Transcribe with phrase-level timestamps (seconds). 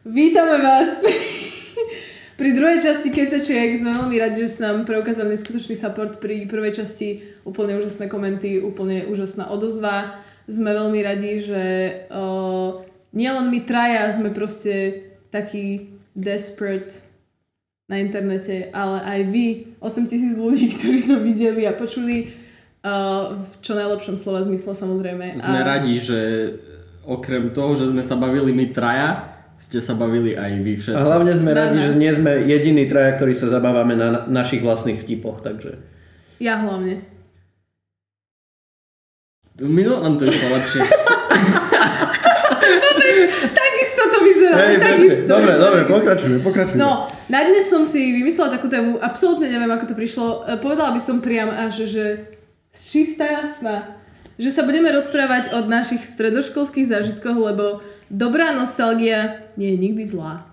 [0.00, 1.12] Vítame vás pri,
[2.40, 3.76] pri druhej časti Kecačiek.
[3.76, 7.20] Sme veľmi radi, že ste nám preukázali neskutočný support pri prvej časti.
[7.44, 10.16] Úplne úžasné komenty, úplne úžasná odozva.
[10.48, 11.62] Sme veľmi radi, že
[12.08, 12.80] uh,
[13.12, 17.04] nielen my traja sme proste takí desperate
[17.84, 19.46] na internete, ale aj vy,
[19.84, 22.32] 8000 ľudí, ktorí to videli a počuli
[22.88, 25.36] uh, v čo najlepšom slova zmysle samozrejme.
[25.36, 25.66] Sme a...
[25.76, 26.18] radi, že
[27.04, 29.29] okrem toho, že sme sa bavili my traja,
[29.60, 30.96] ste sa bavili aj vy všetci.
[30.96, 31.92] A hlavne sme Na radi, nás.
[31.92, 35.76] že nie sme jediní traja, ktorí sa zabávame na na našich vlastných vtipoch, takže...
[36.40, 37.04] Ja hlavne.
[39.60, 40.80] Minul nám to išlo lepšie.
[43.52, 45.28] Takisto to vyzerá, takisto.
[45.28, 46.80] Dobre, dobre, pokračujeme, pokračujeme.
[46.80, 50.26] No, na dnes som si vymyslela takú tému, absolútne neviem, ako to prišlo.
[50.48, 52.04] E, Povedala by som priam až, že
[52.72, 53.96] čistá jasná.
[54.40, 60.50] Že sa budeme rozprávať o našich stredoškolských zážitkoch, lebo dobrá nostalgia nie je nikdy zlá.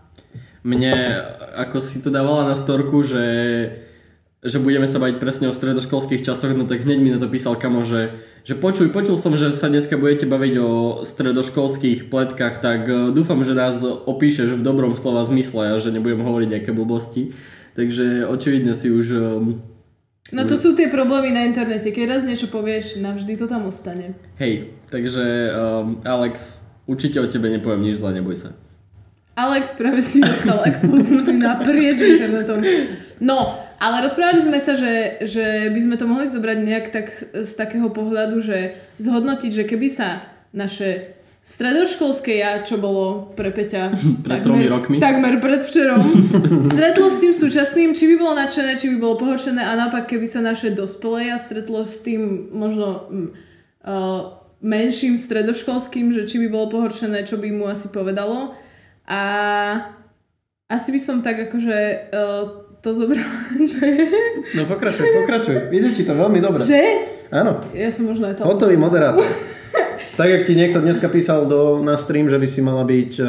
[0.61, 1.23] Mne,
[1.57, 3.25] ako si to dávala na storku, že,
[4.43, 7.55] že budeme sa baviť presne o stredoškolských časoch, no tak hneď mi na to písal
[7.55, 10.71] kamo, že, že počuj, počul som, že sa dneska budete baviť o
[11.07, 16.21] stredoškolských pletkách, tak eh, dúfam, že nás opíšeš v dobrom slova zmysle a že nebudem
[16.21, 17.31] hovoriť nejaké blbosti.
[17.77, 19.07] Takže očividne si už...
[20.33, 21.93] No to sú tie problémy na internete.
[21.93, 24.17] Keď raz niečo povieš, navždy to tam ostane.
[24.41, 26.57] hej, takže um, Alex,
[26.87, 28.49] určite o tebe nepoviem nič zle, neboj sa.
[29.37, 32.57] Alex práve si dostal expoznutý naprieč internetom.
[33.21, 37.45] No, ale rozprávali sme sa, že, že by sme to mohli zobrať nejak tak z,
[37.45, 40.25] z takého pohľadu, že zhodnotiť, že keby sa
[40.57, 41.13] naše
[41.45, 43.93] stredoškolské ja, čo bolo pre Peťa
[44.25, 44.97] Pred tromi rokmi.
[44.97, 46.01] takmer predvčerom,
[46.73, 50.25] stretlo s tým súčasným, či by bolo nadšené, či by bolo pohoršené a naopak, keby
[50.25, 53.29] sa naše dospelé ja stretlo s tým možno mm,
[53.85, 58.53] uh, menším stredoškolským, že či by bolo pohoršené, čo by mu asi povedalo.
[59.07, 59.21] A
[60.67, 61.77] asi by som tak akože
[62.11, 62.43] uh,
[62.83, 63.37] to zobrala,
[63.71, 63.85] že...
[64.57, 65.55] No pokračuj, pokračuj.
[65.71, 66.61] Ide ti to veľmi dobre.
[66.65, 66.81] že?
[67.27, 68.47] Áno, Ja som možno aj to.
[68.47, 69.27] hotový moderátor.
[70.17, 73.27] Tak, jak ti niekto dneska písal do, na stream, že by si mala byť uh,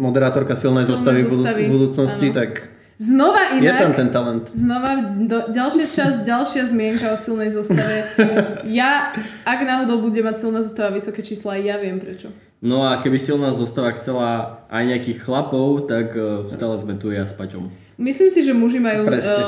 [0.00, 2.36] moderátorka silnej Silnej zostavy, v budúcnosti, áno.
[2.40, 2.50] tak
[2.94, 3.80] Znova je inak...
[3.80, 4.44] tam ten talent.
[4.50, 8.06] Znova do, ďalšia časť, ďalšia zmienka o silnej zostave.
[8.70, 9.10] Ja,
[9.42, 12.30] ak náhodou bude mať silná zostava vysoké čísla, ja viem prečo.
[12.60, 17.22] No a keby silná zostava chcela aj nejakých chlapov, tak uh, stále sme tu ja
[17.22, 17.68] s Paťom.
[17.94, 19.36] Myslím si, že muži majú Presne.
[19.36, 19.46] uh,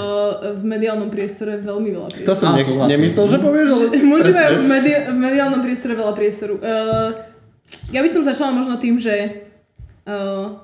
[0.53, 2.37] v mediálnom priestore veľmi veľa To priestoru.
[2.37, 4.43] som Á, ne- nemyslel, že povieš, ale muži presne.
[4.45, 6.55] majú v, medi- v mediálnom priestore veľa priestoru.
[6.57, 7.11] Uh,
[7.89, 9.49] ja by som začala možno tým, že
[10.05, 10.61] uh,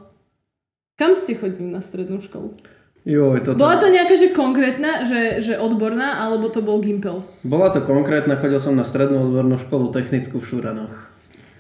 [0.94, 2.53] kam ste chodili na strednú školu?
[3.02, 3.58] Joj, toto...
[3.58, 7.26] Bola to nejaká, že konkrétna, že, že odborná, alebo to bol Gimpel?
[7.42, 11.10] Bola to konkrétna, chodil som na strednú odbornú školu technickú v Šuranoch.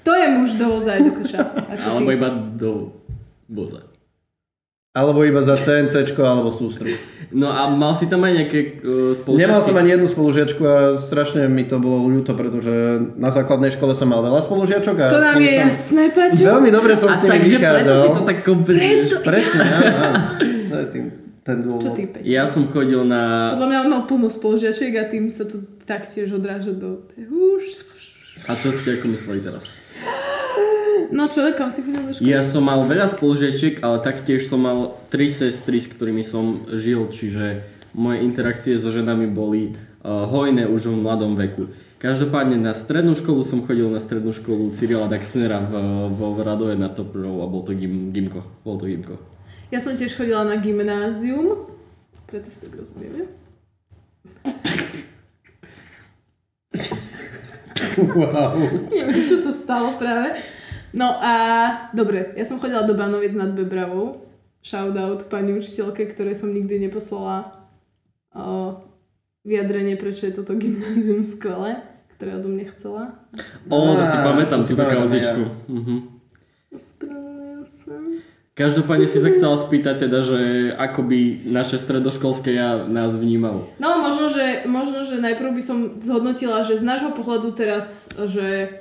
[0.06, 1.38] To je muž do voza do koša.
[1.66, 2.94] Alebo iba do
[3.50, 3.86] voza.
[4.92, 6.92] Alebo iba za CNC alebo sústru.
[7.32, 9.40] No a mal si tam aj nejaké uh, spoločnosti?
[9.40, 13.96] Nemal som ani jednu spolužiačku a strašne mi to bolo ľúto, pretože na základnej škole
[13.96, 15.64] som mal veľa spolužiačok a To nám je som...
[15.64, 16.44] jasné, Paťo.
[16.44, 19.08] Veľmi dobre som A s nimi takže preto si to tak komplikuješ.
[19.24, 20.18] Presne, áno, áno.
[20.72, 21.04] To je tým,
[21.42, 21.94] ten Čo dôvod.
[21.98, 22.24] ty, Peťo?
[22.24, 23.52] Ja som chodil na...
[23.58, 27.02] Podľa mňa on mal plno spolužiačiek a tým sa to taktiež odráža do...
[27.18, 27.82] Už.
[28.46, 29.74] A to ste ako mysleli teraz?
[31.12, 32.24] No čo, kam si chodil do školy?
[32.24, 37.10] Ja som mal veľa spolužiačiek, ale taktiež som mal tri sestry, s ktorými som žil,
[37.10, 37.60] čiže
[37.92, 41.68] moje interakcie so ženami boli uh, hojné už v mladom veku.
[42.00, 45.74] Každopádne na strednú školu som chodil na strednú školu Cyrila Daxnera v,
[46.10, 48.42] vo Radove na Toprov a bol to gim, Gimko.
[48.66, 49.31] Bol to Gimko.
[49.72, 51.64] Ja som tiež chodila na gymnázium,
[52.28, 53.24] preto si tak rozumieme.
[57.96, 58.56] Wow.
[58.88, 60.36] Neviem, čo sa stalo práve.
[60.92, 61.34] No a
[61.96, 64.28] dobre, ja som chodila do Banoviec nad Bebravou.
[64.60, 67.64] Shoutout pani učiteľke, ktorej som nikdy neposlala
[68.30, 68.76] o,
[69.42, 71.80] vyjadrenie, prečo je toto gymnázium skvelé,
[72.16, 73.04] ktoré odo mňa chcela.
[73.72, 75.42] O, to si pamätám túto kauzičku.
[75.68, 75.94] Mhm.
[76.72, 77.96] Ospravedlňujem sa.
[78.52, 80.40] Každopádne si sa chcela spýtať teda, že
[80.76, 83.64] ako by naše stredoškolské ja nás vnímalo.
[83.80, 88.76] No možno že, možno, že najprv by som zhodnotila, že z nášho pohľadu teraz, že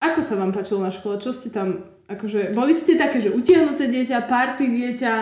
[0.00, 3.92] ako sa vám páčilo na škole, čo ste tam, akože, boli ste také, že utiahnuté
[3.92, 5.12] dieťa, party dieťa,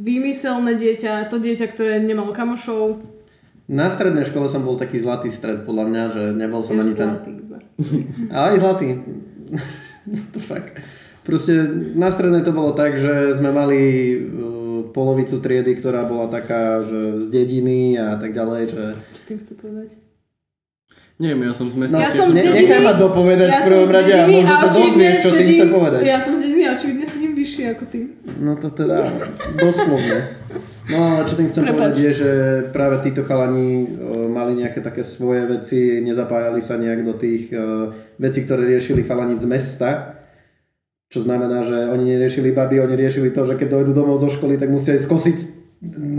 [0.00, 2.96] vymyselné dieťa, to dieťa, ktoré nemalo kamošov.
[3.68, 7.12] Na strednej škole som bol taký zlatý stred, podľa mňa, že nebol som ani ten...
[7.12, 7.58] Zlatý iba.
[8.34, 8.86] Ale aj zlatý.
[10.08, 10.66] What the fuck.
[11.26, 11.52] Proste
[11.92, 13.80] na strednej to bolo tak, že sme mali
[14.14, 18.84] uh, polovicu triedy, ktorá bola taká, že z dediny a tak ďalej, že...
[19.12, 19.88] Čo tým chce povedať?
[21.16, 21.96] Neviem, ja som z mesta.
[21.96, 24.52] Ja tiež- som z ne, dediny- Nechaj ma dopovedať Ja v prvom rade a možno
[24.52, 26.00] sa dozvieš, čo tým chcem povedať.
[26.04, 27.98] Ja som z dediny a očividne sedím vyššie ako ty.
[28.36, 28.98] No to teda
[29.56, 30.18] doslovne.
[30.86, 31.74] No ale čo tým chcem Prepač.
[31.74, 32.30] povedať je, že
[32.70, 37.90] práve títo chalani o, mali nejaké také svoje veci, nezapájali sa nejak do tých o,
[38.20, 40.15] vecí, ktoré riešili chalani z mesta.
[41.06, 44.58] Čo znamená, že oni neriešili baby, oni riešili to, že keď dojdu domov zo školy,
[44.58, 45.38] tak musia ísť skosiť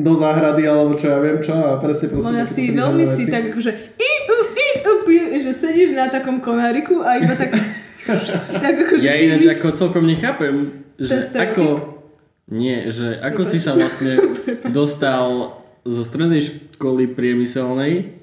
[0.03, 3.49] do záhrady alebo čo ja viem čo a presne proste takéto si veľmi si tak
[3.49, 7.57] akože i, u, i, u, pi- že sedíš na takom konáriku a iba tak
[8.63, 11.97] tak akože Ja ináč ako celkom nechápem, že ako...
[12.47, 14.15] Nie, že ako si sa vlastne
[14.77, 18.13] dostal zo strednej školy priemyselnej,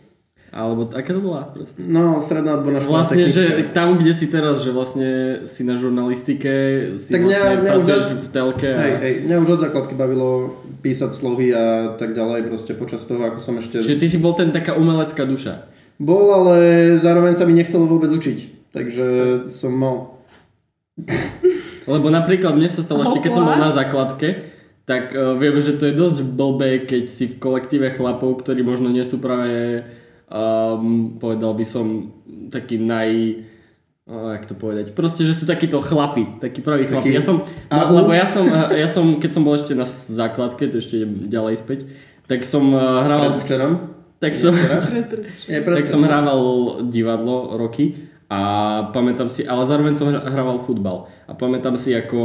[0.54, 1.50] alebo aká to bola?
[1.50, 1.82] Proste?
[1.82, 3.74] No, stredná odborná škola Vlastne, že technická.
[3.74, 5.08] tam, kde si teraz, že vlastne
[5.44, 6.52] si na žurnalistike,
[6.94, 8.78] si Tak mňa- vlastne mňa už pracuješ od- v telke a...
[8.78, 10.28] Hej, hej, mňa už od základky bavilo
[10.78, 11.64] písať slohy a
[11.98, 13.82] tak ďalej, proste počas toho, ako som ešte...
[13.82, 15.66] Čiže ty si bol ten taká umelecká duša.
[15.98, 16.56] Bol, ale
[16.98, 18.70] zároveň sa mi nechcelo vôbec učiť.
[18.70, 19.06] Takže
[19.46, 20.14] som mal...
[21.84, 24.54] Lebo napríklad mne sa stalo ešte, keď som bol na základke,
[24.84, 28.88] tak uh, viem, že to je dosť blbé, keď si v kolektíve chlapov, ktorí možno
[28.88, 29.82] nie sú práve,
[30.30, 32.12] um, povedal by som,
[32.48, 33.10] taký naj...
[34.04, 34.92] Uh, jak to povedať?
[34.92, 37.08] Proste, že sú takíto chlapi, takí praví chlapi.
[37.08, 37.40] Taký Ja som,
[37.72, 41.00] no, lebo ja som, uh, ja som, keď som bol ešte na základke, to ešte
[41.00, 41.88] idem ďalej späť,
[42.28, 43.00] tak som uh,
[44.20, 44.52] tak som,
[44.92, 46.40] Pred- pred- Nie, pred, tak som hrával
[46.88, 48.38] divadlo roky a
[48.90, 51.06] pamätám si, ale zároveň som hrával futbal.
[51.30, 52.18] A pamätám si, ako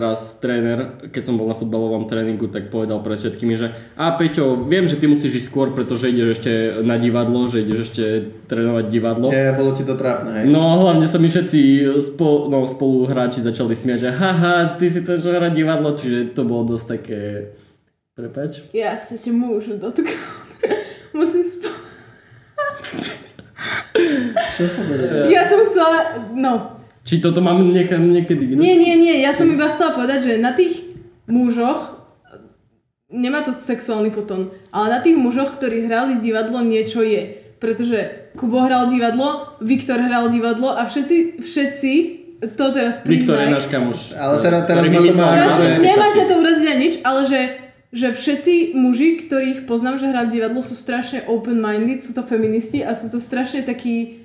[0.00, 4.64] raz tréner, keď som bol na futbalovom tréningu, tak povedal pred všetkými, že a Peťo,
[4.64, 8.04] viem, že ty musíš ísť skôr, pretože ideš ešte na divadlo, že ideš ešte
[8.48, 9.28] trénovať divadlo.
[9.28, 10.44] Nie, bolo ti to trápne, hej.
[10.48, 11.60] No hlavne sa mi všetci
[12.00, 16.64] spo, no, spoluhráči začali smiať, že haha, ty si to hrať divadlo, čiže to bolo
[16.64, 17.20] dosť také...
[18.16, 18.72] Prepač?
[18.72, 20.16] Ja sa ti môžu dotknúť.
[21.16, 21.68] Musím spo...
[24.52, 25.30] Čo sa to deje?
[25.30, 25.98] Ja som chcela...
[26.32, 26.52] No.
[27.02, 28.54] Či toto mám nieka, niekedy?
[28.54, 29.16] Nie, nie, nie.
[29.18, 30.86] Ja som iba chcela povedať, že na tých
[31.26, 31.98] mužoch
[33.10, 37.42] nemá to sexuálny potom, ale na tých mužoch, ktorí hrali divadlo, niečo je.
[37.58, 41.92] Pretože Kubo hral divadlo, Viktor hral divadlo a všetci, všetci
[42.58, 44.18] to teraz Viktor je náš kamoš.
[44.18, 47.40] Ale teraz- teraz ma to má- Nemáte to uraziť ani nič, ale že,
[47.92, 52.96] že všetci muži, ktorých poznám, že hrali divadlo, sú strašne open-minded, sú to feministi a
[52.96, 54.24] sú to strašne takí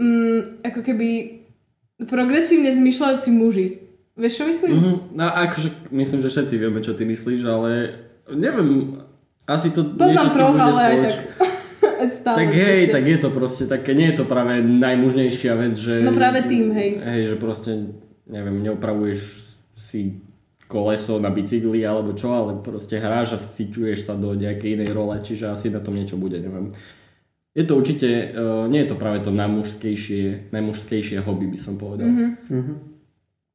[0.00, 1.08] mm, ako keby
[2.08, 3.84] progresívne zmyšľajúci muži.
[4.16, 4.72] Vieš, čo myslím?
[4.72, 7.70] Mhm, no akože myslím, že všetci vieme, čo ty myslíš, ale
[8.32, 9.00] neviem,
[9.44, 11.16] asi to Poznám bude ale aj tak.
[12.02, 12.94] Stále Tak hej, proste.
[12.98, 16.02] tak je to proste také, nie je to práve najmužnejšia vec, že...
[16.02, 16.98] No práve tým, hej.
[16.98, 17.94] Hej, že proste,
[18.26, 19.20] neviem, neopravuješ
[19.78, 20.18] si
[20.72, 25.20] koleso na bicykli alebo čo, ale proste hráš a sciťuješ sa do nejakej inej role,
[25.20, 26.72] čiže asi na tom niečo bude, neviem.
[27.52, 32.08] Je to určite, uh, nie je to práve to najmužskejšie, najmužskejšie hobby by som povedal.
[32.08, 32.96] Mhm.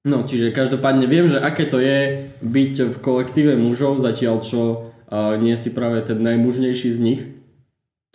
[0.08, 4.62] No, čiže každopádne viem, že aké to je byť v kolektíve mužov, zatiaľ čo
[5.10, 7.22] uh, nie si práve ten najmužnejší z nich.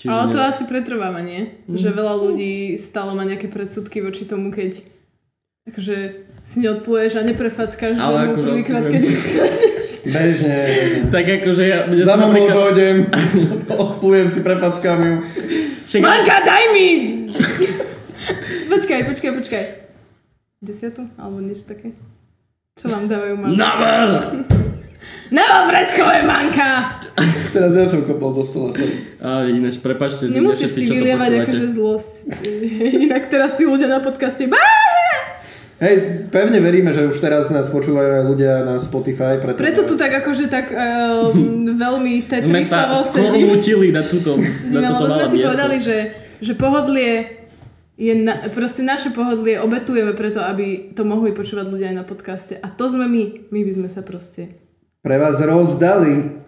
[0.00, 1.52] Čiže Ale to ne- asi pretrváva, nie?
[1.68, 4.80] Že veľa ľudí stále má nejaké predsudky voči tomu, keď
[5.68, 5.96] akože
[6.42, 9.14] si neodpluješ a neprefackáš Ale akože prvýkrát, keď si.
[9.14, 9.84] si stretneš.
[10.04, 10.56] Bežne.
[11.06, 11.78] Tak akože ja...
[11.86, 12.96] Mne Za mamou napríklad- dojdem,
[13.86, 15.14] odplujem si, prepackám ju.
[15.82, 16.88] Však, Manka, daj mi!
[18.66, 19.64] počkaj, počkaj, počkaj.
[20.58, 21.06] Desiatu?
[21.14, 21.94] Alebo niečo také?
[22.74, 23.58] Čo vám dávajú mamky?
[23.58, 24.10] Navel!
[25.28, 27.00] Nebo vreckové manka!
[27.50, 29.16] Teraz ja som kopol do stola, sorry.
[29.18, 32.14] A ináč, prepačte, Nemusíš si to vylievať akože zlosť.
[33.00, 34.60] Inak teraz tí ľudia na podcaste bá!
[35.82, 39.34] Hej, pevne veríme, že už teraz nás počúvajú aj ľudia na Spotify.
[39.42, 43.50] Preto, Preto tu tak akože tak um, veľmi Sme sa tetrisavo skôr sedíme.
[43.50, 45.48] nutili na túto, na Sedíme, toto lebo sme malé si miesto.
[45.50, 45.98] povedali, že,
[46.38, 47.42] že pohodlie
[47.98, 52.54] je na, proste naše pohodlie obetujeme preto, aby to mohli počúvať ľudia aj na podcaste.
[52.62, 53.50] A to sme my.
[53.50, 54.62] My by sme sa proste...
[55.02, 56.46] Pre vás rozdali.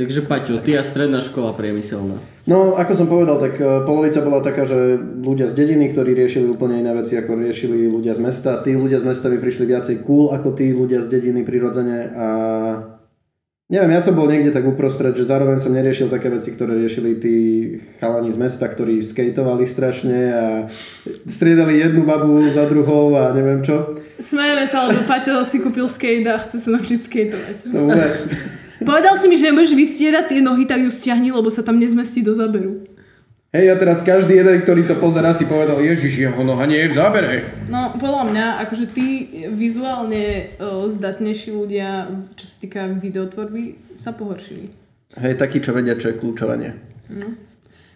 [0.00, 2.16] Takže Paťo, ty a stredná škola priemyselná.
[2.48, 6.48] No, ako som povedal, tak e, polovica bola taká, že ľudia z dediny, ktorí riešili
[6.48, 8.64] úplne iné veci, ako riešili ľudia z mesta.
[8.64, 12.26] Tí ľudia z mesta by prišli viacej cool ako tí ľudia z dediny prirodzene a
[13.68, 17.20] neviem, ja som bol niekde tak uprostred, že zároveň som neriešil také veci, ktoré riešili
[17.20, 17.36] tí
[18.00, 20.46] chalani z mesta, ktorí skateovali strašne a
[21.28, 24.00] striedali jednu babu za druhou a neviem čo.
[24.16, 27.56] Smejeme sa, lebo Paťo si kúpil skate a chce sa naučiť skateovať.
[27.68, 28.08] To bude...
[28.80, 32.24] Povedal si mi, že nemôžeš vystierať tie nohy, tak ju stiahni, lebo sa tam nezmestí
[32.24, 32.84] do záberu.
[33.50, 36.94] Hej, a teraz každý jeden, ktorý to pozerá, si povedal, Ježiš, jeho noha nie je
[36.94, 37.50] v zábere.
[37.66, 44.70] No, podľa mňa, akože tí vizuálne uh, zdatnejší ľudia, čo sa týka videotvorby, sa pohoršili.
[45.18, 46.70] Hej, taký, čo vedia, čo je kľúčovanie.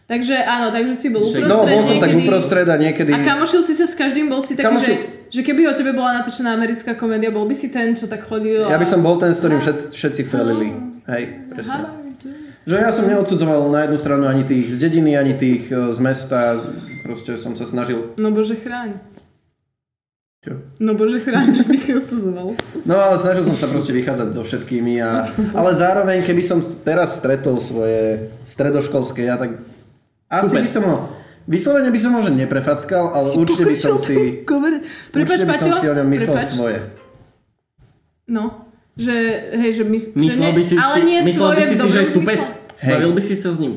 [0.05, 2.29] Takže áno, takže si bol Však- uprostred No, bol som tak niekedy.
[2.29, 3.11] uprostred a niekedy...
[3.11, 5.01] A kamošil si sa s každým, bol si taký, Kamošil-
[5.33, 8.21] že, že keby o tebe bola natočená americká komédia, bol by si ten, čo tak
[8.21, 8.91] chodil Ja by a...
[8.93, 10.69] som bol ten, s ktorým všet, všetci felili.
[11.09, 12.05] Hej, presne.
[12.65, 15.99] Že ja som neodsudzoval na jednu stranu ani tých z dediny, ani tých e, z
[16.01, 16.57] mesta.
[17.05, 18.17] Proste som sa snažil.
[18.17, 18.97] No bože chráň.
[20.41, 20.65] Čo?
[20.81, 22.57] No bože chráň, že by si odsudzoval.
[22.85, 24.97] No ale snažil som sa proste vychádzať so všetkými.
[25.01, 25.29] A,
[25.61, 29.61] ale zároveň, keby som teraz stretol svoje stredoškolské, ja tak...
[30.37, 30.61] Asi Kúpec.
[30.61, 30.97] by som ho...
[31.45, 34.43] Vyslovene by som ho že neprefackal, ale určite by som si...
[34.43, 34.81] Prepač,
[35.13, 36.51] určite by som Paťo, si o ňom myslel prepač.
[36.51, 36.79] svoje.
[38.27, 38.43] No,
[38.95, 39.17] že,
[39.53, 41.63] hej, že mys- že Myslel ne, by si, ale si, nie myslel svoje by v
[41.63, 42.41] si, si, že dobrom je tupec?
[42.41, 42.81] zmysle.
[42.81, 42.91] Hej.
[42.91, 43.73] Bavil by si sa s ním?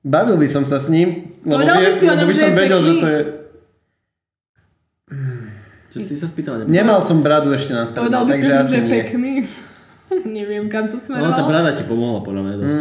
[0.00, 1.08] Bavil by som sa s ním,
[1.40, 2.96] lebo, Povedal by vie, si o lebo ňom, by že som je vedel, že pekný?
[2.96, 3.20] to je...
[5.90, 6.52] Čo si sa spýtal?
[6.56, 6.70] Nemal.
[6.70, 8.92] Nemal som bradu ešte na strede, Povedal by si, takže mu, asi že nie.
[8.94, 9.32] pekný.
[10.32, 11.46] Neviem, kam to No, tá smeroval.
[11.46, 12.78] brada ti pomohla podľa mňa dosť.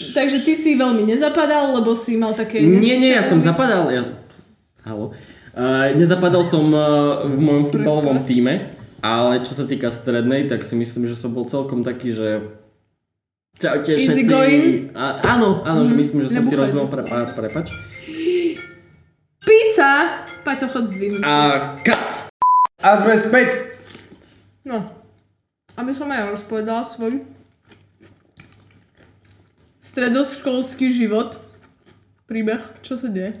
[0.00, 2.64] Takže ty si veľmi nezapadal, lebo si mal také...
[2.64, 3.92] Nie, nie, ja som zapadal.
[3.92, 4.02] Ja...
[4.84, 5.12] Halo.
[5.52, 8.70] Uh, nezapadal som uh, v mojom futbalovom týme,
[9.04, 12.56] ale čo sa týka strednej, tak si myslím, že som bol celkom taký, že...
[13.60, 14.30] Čaute Easy všetci.
[14.32, 14.64] going?
[14.96, 16.80] A, áno, áno, že myslím, že som si proste.
[16.80, 17.68] Pre, prepač.
[19.44, 20.24] Pizza!
[20.40, 21.20] Paťo, chod zdvihnúť.
[21.28, 21.36] A
[21.84, 22.32] cut!
[22.80, 23.76] A sme späť.
[24.64, 24.88] No.
[25.76, 27.20] Aby som aj ja rozpovedala svoj
[29.80, 31.40] stredoškolský život.
[32.28, 33.34] Príbeh, čo sa deje?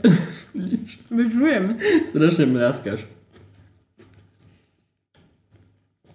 [1.14, 1.64] Veď žujem.
[2.10, 3.06] Strašne mľaskáš.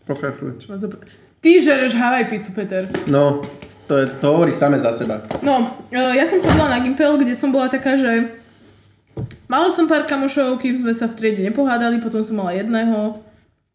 [0.06, 0.62] Pokračuj.
[1.42, 2.86] Ty žereš Havaj pizzu, Peter.
[3.10, 3.42] No,
[3.90, 5.22] to, je, to hovorí same za seba.
[5.42, 8.34] No, e, ja som chodila na Gimpel, kde som bola taká, že
[9.50, 13.18] mala som pár kamošov, kým sme sa v triede nepohádali, potom som mala jedného,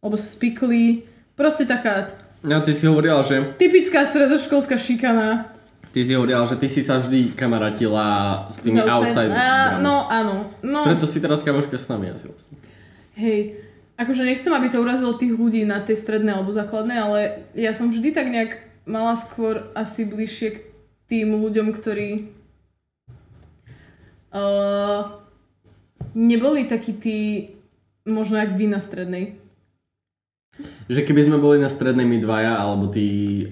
[0.02, 1.07] lebo sa spikli.
[1.35, 3.52] Proste taká No ty si hovorila, že...
[3.61, 5.52] typická stredoškolská šikana.
[5.91, 9.35] Ty si hovorila, že ty si sa vždy kamarátila s tými outside.
[9.35, 10.47] Á, No, áno.
[10.63, 12.55] No, Preto si teraz kamoška s nami asi vlastne.
[13.19, 13.59] hej.
[14.01, 17.19] Akože nechcem, aby to urazilo tých ľudí na tej strednej alebo základnej, ale
[17.53, 18.57] ja som vždy tak nejak
[18.89, 20.59] mala skôr asi bližšie k
[21.05, 22.33] tým ľuďom, ktorí
[24.33, 25.05] uh,
[26.17, 27.19] neboli takí tí,
[28.09, 29.37] možno jak vy na strednej.
[30.90, 33.05] Že keby sme boli na strednej my dvaja, alebo ty...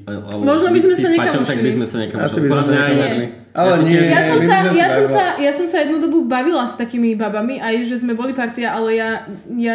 [0.04, 2.70] Alebo Možno by sme sa Paťom, tak by sme sa nekam Asi by sme sa
[2.70, 3.06] mňa aj nekam nie.
[3.06, 3.26] ušli.
[3.28, 5.98] Ja Ale si nie, tiež- Ja som, sa, ja, som sa, ja som sa jednu
[5.98, 9.74] dobu bavila s takými babami, aj že sme boli partia, ale ja, ja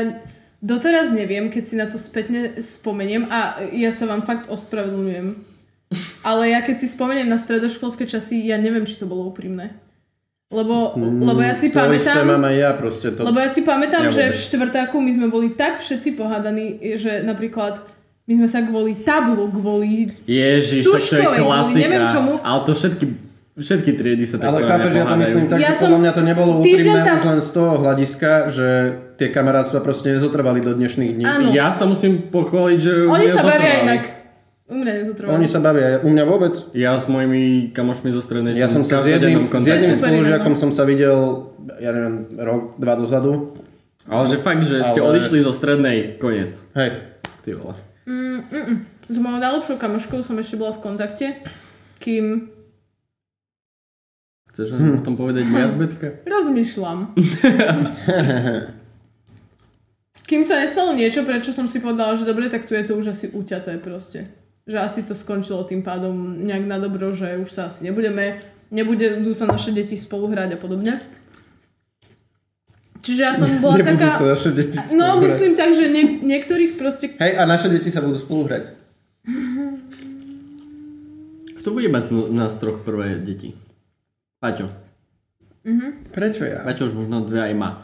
[0.63, 5.35] doteraz neviem, keď si na to spätne spomeniem a ja sa vám fakt ospravedlňujem.
[6.23, 9.82] Ale ja keď si spomeniem na stredoškolské časy, ja neviem, či to bolo úprimné.
[10.53, 12.29] Lebo, lebo ja si Mm, to isté pamätám...
[12.29, 13.07] mám aj ja proste.
[13.10, 13.19] To...
[13.24, 14.31] Lebo ja si pamätám, Ja že vôbec.
[14.31, 17.81] v štvrtáku my sme boli tak všetci pohádaní, že napríklad
[18.24, 21.79] my sme sa kvôli tablu, kvôli Ježiš, tak to je klasika.
[21.81, 23.05] neviem čomu, Ale to všetky,
[23.53, 26.12] všetky triedy sa tak Ale chápeš, ja to myslím tak, Ja že som- podľa mňa
[26.13, 28.67] to nebolo úprimné tam- už len z toho hľadiska, že
[29.13, 31.25] tie kamarátstva proste nezotrvali do dnešných dní.
[31.25, 31.48] Áno.
[31.51, 34.22] Ja sa musím pochváliť, že Oni sa bavia inak.
[34.63, 35.36] U mňa nezotrvalo.
[35.36, 36.55] Oni sa bavia, u mňa vôbec.
[36.72, 40.55] Ja s mojimi kamošmi zo strednej Ja som som sa s jedným, s jedným spolužiakom
[40.55, 43.53] som sa videl, ja neviem, rok, dva dozadu.
[44.03, 46.63] Ale že fakt, že ste Ale- odišli zo strednej, koniec.
[46.74, 46.89] Hej,
[47.41, 47.74] Ty vole.
[49.03, 51.25] S mojou najlepšou kamoškou som ešte bola v kontakte,
[52.00, 52.48] kým
[54.48, 54.93] Chceš Hm.
[54.93, 56.08] o tom povedať viac, Betka?
[56.24, 57.10] rozmýšľam.
[60.24, 63.12] kým sa nestalo niečo, prečo som si povedala, že dobre, tak tu je to už
[63.12, 64.24] asi uťaté proste.
[64.63, 68.39] Že asi to skončilo tým pádom nejak na dobro, že už sa asi nebudeme,
[68.70, 71.03] nebudú sa naše deti spolu hrať a podobne.
[73.00, 74.15] Čiže ja som bola nebudú taká...
[74.15, 75.22] sa naše deti spolu No, hrať.
[75.22, 77.12] myslím tak, že niek- niektorých proste...
[77.13, 78.63] Hej, a naše deti sa budú spolu hrať.
[81.58, 83.55] Kto bude mať z nás troch prvé deti?
[84.39, 84.72] Paťo.
[86.10, 86.60] Prečo ja?
[86.62, 87.84] Paťo už možno dve aj má.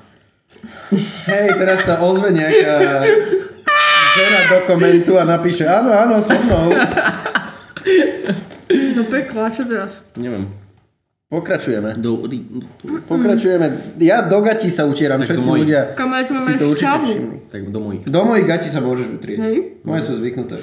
[1.25, 2.75] Hej, teraz sa ozve nejaká
[4.19, 6.75] žena do komentu a napíše, áno, áno, so mnou.
[8.69, 10.03] Do pekla, čo teraz?
[10.19, 10.51] Neviem.
[11.29, 11.93] Pokračujeme.
[12.01, 12.25] Do...
[13.05, 13.95] Pokračujeme.
[14.01, 17.05] Ja do gatí sa utieram, Tak do všetci ľudia Kamarát, si to určite šťavu.
[17.05, 17.37] všimli.
[17.53, 18.01] Tak do mojich.
[18.09, 19.37] Do mojich gatí sa môžeš utrieť.
[19.37, 19.57] Hej.
[19.85, 20.57] Moje sú zvyknuté.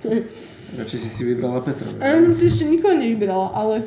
[0.82, 1.86] Radšej si si vybrala Petra.
[2.02, 3.86] Ja som si ešte nikoho nevybrala, ale...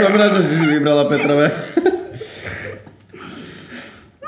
[0.00, 1.52] Som rád, že si si vybrala Petrové.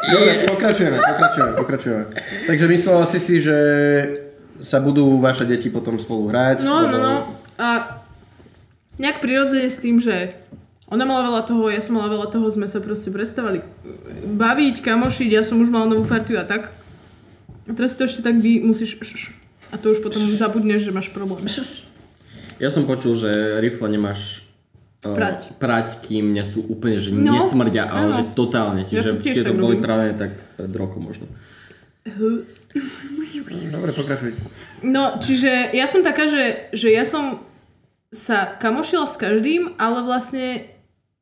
[0.02, 2.04] Dobre, pokračujeme, pokračujeme, pokračujeme.
[2.50, 3.58] Takže myslela si si, že
[4.58, 6.66] sa budú vaše deti potom spolu hrať?
[6.66, 7.14] No, no, no.
[7.58, 7.98] A
[8.98, 10.34] nejak prirodzene s tým, že
[10.90, 13.62] ona mala veľa toho, ja som mala veľa toho, sme sa proste prestávali
[14.26, 16.74] baviť, kamošiť, ja som už mala novú partiu a tak.
[17.64, 18.98] A teraz to ešte tak vy musíš...
[19.72, 21.46] A to už potom zabudneš, že máš problém.
[22.60, 23.30] Ja som počul, že
[23.62, 24.41] rifle nemáš
[25.02, 25.58] Prať.
[25.58, 28.16] prať, kým nie sú úplne, že No, nesmrdia, ale áno.
[28.22, 28.86] že totálne.
[28.86, 31.26] Ja tiež keď to boli prané, tak pred rokom možno.
[33.72, 34.32] Dobre, pokračuj.
[34.86, 37.42] No, čiže ja som taká, že, že ja som
[38.14, 40.70] sa kamošila s každým, ale vlastne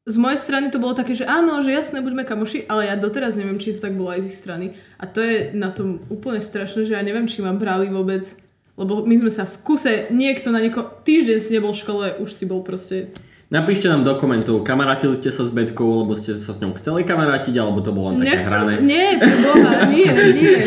[0.05, 3.39] z mojej strany to bolo také, že áno, že jasné, budeme kamoši, ale ja doteraz
[3.39, 4.67] neviem, či to tak bolo aj z ich strany.
[4.99, 8.27] A to je na tom úplne strašné, že ja neviem, či ma brali vôbec,
[8.75, 12.31] lebo my sme sa v kuse, niekto na nieko, týždeň si nebol v škole, už
[12.33, 13.13] si bol proste
[13.51, 17.03] Napíšte nám do komentov, kamarátili ste sa s Betkou, lebo ste sa s ňou chceli
[17.03, 18.73] kamarátiť, alebo to bolo len také Nechcem hrané.
[18.79, 20.59] to, nie, preboha, nie, nie.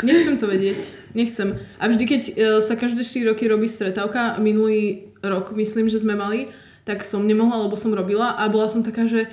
[0.00, 0.78] Nechcem to vedieť.
[1.12, 1.60] Nechcem.
[1.76, 2.32] A vždy, keď e,
[2.64, 6.48] sa každé 4 roky robí stretávka, minulý rok myslím, že sme mali,
[6.88, 9.28] tak som nemohla, lebo som robila a bola som taká, že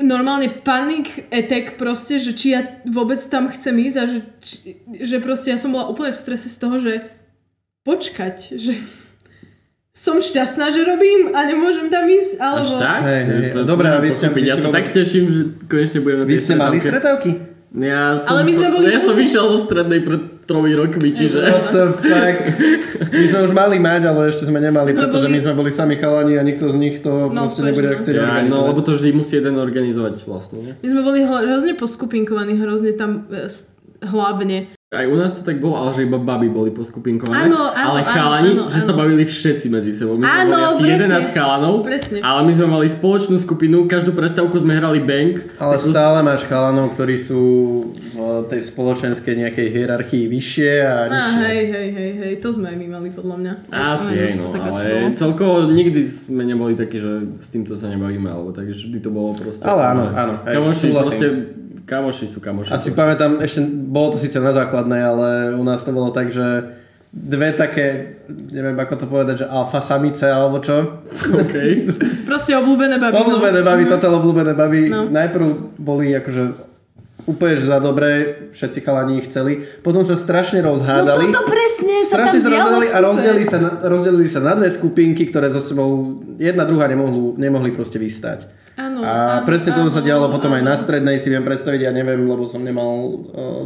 [0.00, 4.56] normálne panic attack proste, že či ja vôbec tam chcem ísť a že, či,
[4.96, 7.04] že proste ja som bola úplne v strese z toho, že
[7.84, 8.80] počkať, že
[9.92, 12.64] som šťastná, že robím a nemôžem tam ísť, alebo...
[12.64, 13.00] Až tak?
[13.02, 16.24] Hej, hej, To- to- dobre, a vy ste- Ja sa tak teším, že konečne budeme
[16.24, 17.30] Vy ste mali stretávky?
[17.74, 21.40] Ja som, Ale my sme boli ja som vyšiel zo strednej pred tromi rokmi, čiže...
[21.42, 22.36] What the fuck?
[23.10, 25.52] My sme už mali mať, ale ešte sme nemali, My sme pretože boli- my sme
[25.54, 27.96] boli sami chalani a nikto z nich to No, proste nebude no.
[27.96, 28.48] chcieť Ja, organizovať.
[28.50, 30.72] no, lebo to vždy musí jeden organizovať vlastne?
[30.74, 33.48] My sme boli hrozne poskupinkovaní, hrozne tam e,
[34.02, 34.72] hlavne.
[34.92, 37.48] Aj u nás to tak bolo, ale že iba baby boli poskupinkované.
[37.48, 39.00] Áno, áno, ale áno, chalani, áno, že sa áno.
[39.00, 40.20] bavili všetci medzi sebou.
[40.20, 41.16] My sme Áno, mali asi presne.
[41.16, 42.18] 11 chalanov, Presne.
[42.20, 45.48] ale my sme mali spoločnú skupinu, každú prestávku sme hrali bank.
[45.56, 47.40] Ale stále máš chalanov, ktorí sú
[48.12, 51.40] v tej spoločenskej nejakej hierarchii vyššie a Á, nižšie.
[51.40, 53.52] hej, hej, hej, hej, to sme aj my mali podľa mňa.
[53.72, 55.16] Asi, hej, no, ale bolo.
[55.16, 59.32] celkovo nikdy sme neboli takí, že s týmto sa nebavíme, alebo tak vždy to bolo
[59.32, 59.64] proste...
[59.64, 61.26] Ale áno, áno, hej, Kamoši, proste,
[61.84, 62.70] kamoši sú kamoši.
[62.70, 62.98] Asi proste.
[62.98, 66.72] pamätám, ešte bolo to síce na základnej, ale u nás to bolo tak, že
[67.12, 71.04] dve také, neviem ako to povedať, že alfa samice alebo čo.
[71.44, 71.84] Okay.
[72.28, 73.12] Proste obľúbené baby.
[73.12, 73.20] no.
[73.28, 74.82] Obľúbené baby, total obľúbené baby.
[74.88, 75.12] No.
[75.12, 75.46] Najprv
[75.76, 76.72] boli akože
[77.22, 78.10] úplne že za dobré,
[78.50, 79.60] všetci chalani ich chceli.
[79.84, 81.28] Potom sa strašne No rozhádali.
[81.28, 85.28] toto presne sa Strašne tam sa a rozdelili sa, na, rozdelili sa na dve skupinky,
[85.28, 88.48] ktoré so sebou jedna druhá nemohli, nemohli proste vystať.
[88.72, 90.70] Áno, A áno, presne toto áno, sa dialo potom aj áno.
[90.72, 93.14] na strednej, si viem predstaviť, ja neviem, lebo som nemal uh,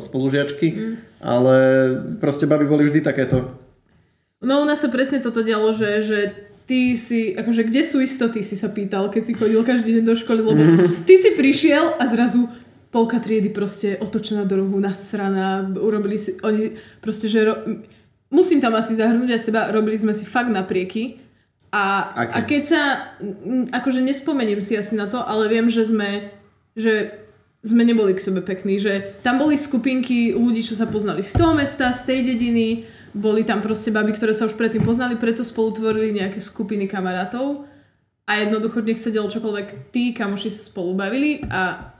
[0.03, 0.95] spolužiačky, Mm.
[1.23, 1.55] ale
[2.19, 3.55] proste baby boli vždy takéto.
[4.42, 6.19] No u nás sa presne toto dialo, že, že
[6.66, 10.14] ty si, akože kde sú istoty, si sa pýtal, keď si chodil každý deň do
[10.19, 10.61] školy, lebo
[11.07, 12.51] ty si prišiel a zrazu
[12.90, 17.55] polka triedy proste otočená do rohu, nasraná, urobili si, oni proste, že ro,
[18.29, 21.23] musím tam asi zahrnúť aj seba, robili sme si fakt naprieky
[21.77, 22.83] a, a keď sa,
[23.69, 26.33] akože nespomeniem si asi na to, ale viem, že sme,
[26.73, 27.12] že
[27.61, 31.53] sme neboli k sebe pekní, že tam boli skupinky ľudí, čo sa poznali z toho
[31.53, 35.77] mesta, z tej dediny, boli tam proste baby, ktoré sa už predtým poznali, preto spolu
[35.77, 37.69] tvorili nejaké skupiny kamarátov
[38.25, 41.93] a jednoducho nech sa dialo čokoľvek, tí kamoši sa spolu bavili a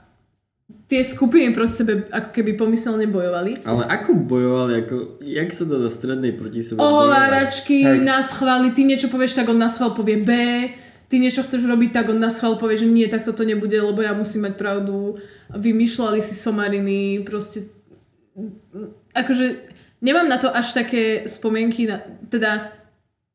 [0.87, 3.67] tie skupiny proste sebe ako keby pomyselne bojovali.
[3.67, 6.79] Ale ako bojovali, ako, jak sa to na strednej proti sebe?
[6.79, 10.31] Ohováračky, nás chváli, ty niečo povieš, tak on nás chvál povie B,
[11.11, 13.99] ty niečo chceš robiť, tak on nás chvál povie, že nie, tak toto nebude, lebo
[13.99, 15.19] ja musím mať pravdu.
[15.51, 17.67] Vymýšľali si somariny, proste...
[19.11, 19.67] Akože
[19.99, 21.99] nemám na to až také spomienky, na,
[22.31, 22.76] teda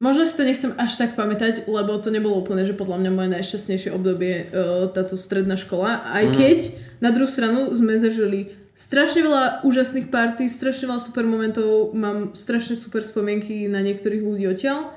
[0.02, 3.28] možno si to nechcem až tak pamätať, lebo to nebolo úplne, že podľa mňa moje
[3.38, 6.58] najšťastnejšie obdobie uh, táto stredná škola, aj keď
[6.98, 12.74] na druhú stranu sme zažili strašne veľa úžasných party, strašne veľa super momentov, mám strašne
[12.74, 14.90] super spomienky na niektorých ľudí odtiaľ,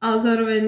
[0.00, 0.62] ale zároveň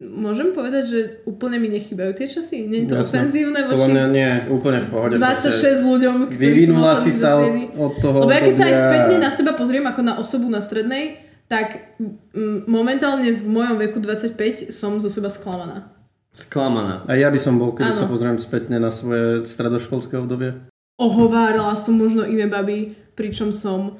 [0.00, 2.64] môžem povedať, že úplne mi nechybajú tie časy.
[2.64, 3.20] Nie je to Jasné.
[3.20, 5.14] ofenzívne Podľa voči mňa nie, úplne v pohode.
[5.20, 9.16] 26 ľuďom, ktorí Vyvinula si sa od, od toho Lebo ja keď sa aj spätne
[9.20, 14.70] na seba pozriem ako na osobu na strednej, tak mm, momentálne v mojom veku 25
[14.70, 15.90] som zo seba sklamaná.
[16.30, 17.02] Sklamaná.
[17.10, 20.54] A ja by som bol, keď sa pozriem spätne na svoje stredoškolské obdobie.
[20.94, 23.98] Ohovárala som možno iné baby, pričom som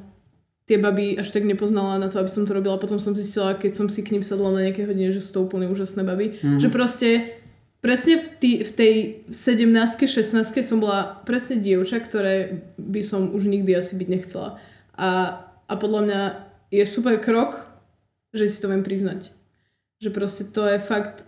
[0.71, 2.79] tie baby až tak nepoznala na to, aby som to robila.
[2.79, 5.43] Potom som zistila, keď som si k ním sadla na nejaké hodine, že sú to
[5.43, 6.39] úplne úžasné baby.
[6.39, 6.63] Mhm.
[6.63, 7.11] Že proste
[7.83, 8.95] presne v, tý, v tej
[9.27, 9.75] 17
[10.07, 14.63] 16 som bola presne dievča, ktoré by som už nikdy asi byť nechcela.
[14.95, 16.21] A, a podľa mňa
[16.71, 17.67] je super krok,
[18.31, 19.35] že si to viem priznať.
[19.99, 21.27] Že proste to je fakt...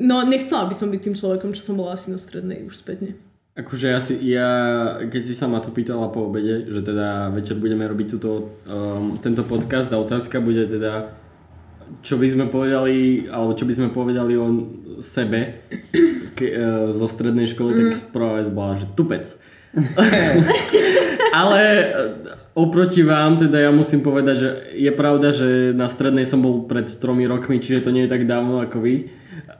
[0.00, 3.14] No nechcela by som byť tým človekom, čo som bola asi na strednej už spätne.
[3.54, 4.50] Akože ja, si, ja,
[5.06, 9.14] keď si sa ma to pýtala po obede, že teda večer budeme robiť túto, um,
[9.22, 11.14] tento podcast a otázka bude teda,
[12.02, 14.46] čo by sme povedali, alebo čo by sme povedali o
[14.98, 15.62] sebe
[16.34, 18.10] ke, uh, zo strednej školy, mm.
[18.10, 19.22] tak vec bola, že tupec.
[21.34, 21.84] Ale e,
[22.54, 26.86] oproti vám, teda ja musím povedať, že je pravda, že na strednej som bol pred
[26.86, 29.10] tromi rokmi, čiže to nie je tak dávno ako vy.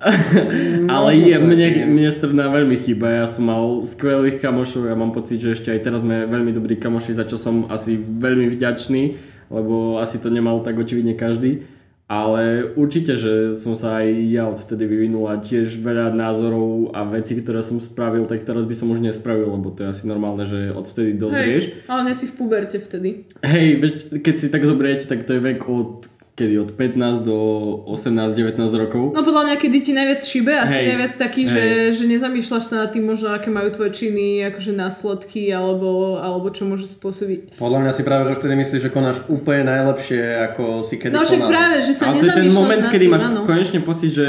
[0.95, 1.83] Ale je, mne, je.
[1.83, 3.25] mne stredná veľmi chýba.
[3.25, 6.79] Ja som mal skvelých kamošov, ja mám pocit, že ešte aj teraz sme veľmi dobrí
[6.79, 9.03] kamoši, za čo som asi veľmi vďačný,
[9.51, 11.67] lebo asi to nemal tak očividne každý.
[12.05, 17.33] Ale určite, že som sa aj ja odtedy vyvinul a tiež veľa názorov a vecí,
[17.41, 20.69] ktoré som spravil, tak teraz by som už nespravil, lebo to je asi normálne, že
[20.69, 21.73] odtedy dozrieš.
[21.73, 23.25] Hej, ale nie si v puberte vtedy.
[23.41, 23.81] Hej,
[24.21, 27.39] keď si tak zoberiete, tak to je vek od kedy od 15 do
[27.87, 29.15] 18-19 rokov.
[29.15, 31.63] No podľa mňa, kedy ti najviac šibe, asi Hej, najviac taký, že,
[31.95, 36.67] že nezamýšľaš sa nad tým možno, aké majú tvoje činy, akože následky, alebo, alebo čo
[36.67, 37.55] môže spôsobiť.
[37.55, 41.23] Podľa mňa si práve, že vtedy myslíš, že konáš úplne najlepšie, ako si kedy No
[41.23, 41.51] však konal.
[41.55, 43.41] práve, že sa Ale to je ten moment, kedy tým, máš áno.
[43.47, 44.27] konečne pocit, že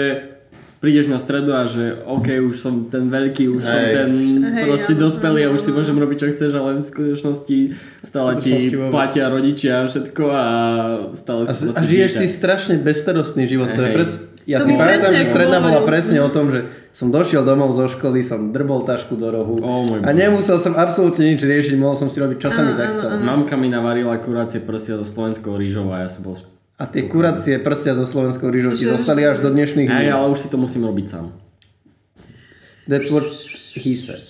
[0.85, 3.93] prídeš na stredu a že OK, už som ten veľký, už som Hej.
[3.97, 4.09] ten
[4.53, 7.57] Hej, proste áno, dospelý a už si môžem robiť čo chceš, ale v skutočnosti
[8.05, 10.45] stále V ti skutočnosti platia rodičia a všetko a
[11.09, 12.21] stále A, si a žiješ dieťa.
[12.21, 13.73] si strašne bezstarostný život.
[13.73, 13.97] To je Hej.
[13.97, 14.11] pres...
[14.45, 17.89] Ja To si pamätám, že stredná bola presne o tom, že som došiel domov zo
[17.89, 22.13] školy, som drbol tašku do rohu môj a nemusel som absolútne nič riešiť, mohol som
[22.13, 23.25] si robiť, čo sa mi zachcel.
[23.25, 26.37] Mamka mi navarila kurácie prsia so slovenskou rýžou a ja som bol...
[26.75, 30.11] A tie kuracie prsia so slovenskou rýžou ti Že- zostali až do dnešných dní.
[30.11, 31.31] ale už si to musím robiť sám.
[32.85, 33.25] That's what
[33.79, 34.21] he said.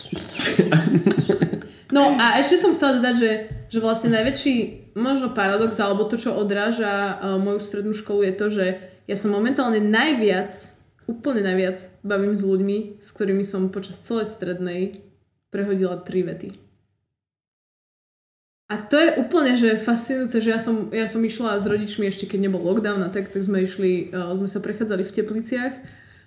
[1.91, 3.31] No a ešte som chcela dodať, že,
[3.71, 4.53] že vlastne najväčší
[4.99, 8.65] možno paradox, alebo to, čo odráža uh, moju strednú školu je to, že
[9.05, 10.51] ja som momentálne najviac,
[11.05, 15.05] úplne najviac bavím s ľuďmi, s ktorými som počas celej strednej
[15.53, 16.49] prehodila tri vety.
[18.65, 22.25] A to je úplne, že fascinujúce, že ja som, ja som išla s rodičmi ešte
[22.25, 25.75] keď nebol lockdown a tak, tak sme išli, uh, sme sa prechádzali v Tepliciach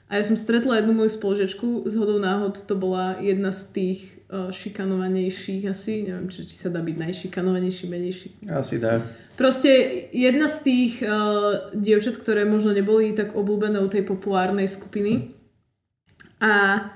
[0.07, 3.99] a ja som stretla jednu moju spolužiačku, z hodou náhod to bola jedna z tých
[4.31, 8.15] uh, šikanovanejších asi, neviem, či, či sa dá byť najšikanovanejší, menej.
[8.47, 9.03] Asi dá.
[9.35, 9.71] Proste
[10.15, 15.35] jedna z tých uh, dievčat, ktoré možno neboli tak obľúbené u tej populárnej skupiny.
[16.39, 16.87] A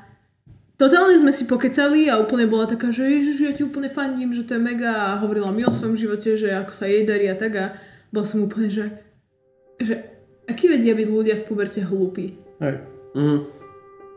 [0.83, 4.43] totálne sme si pokecali a úplne bola taká, že ježiš, ja ti úplne fandím, že
[4.43, 7.39] to je mega a hovorila mi o svojom živote, že ako sa jej darí a
[7.39, 7.67] tak a
[8.11, 8.91] bola som úplne, že,
[9.79, 10.03] že
[10.51, 12.35] aký vedia byť ľudia v puberte hlúpi.
[12.59, 12.83] Hej.
[13.15, 13.39] Mhm.